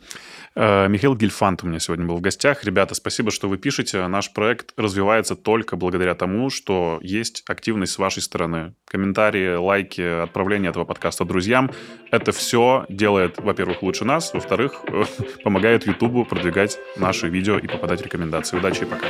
[0.57, 2.65] Э, Михаил Гильфант у меня сегодня был в гостях.
[2.65, 4.07] Ребята, спасибо, что вы пишете.
[4.09, 8.75] Наш проект развивается только благодаря тому, что есть активность с вашей стороны.
[8.87, 11.71] Комментарии, лайки, отправление этого подкаста друзьям.
[12.11, 14.85] Это все делает, во-первых, лучше нас, во-вторых,
[15.45, 18.59] помогает Ютубу продвигать наши видео и попадать в рекомендации.
[18.59, 19.07] Удачи и пока.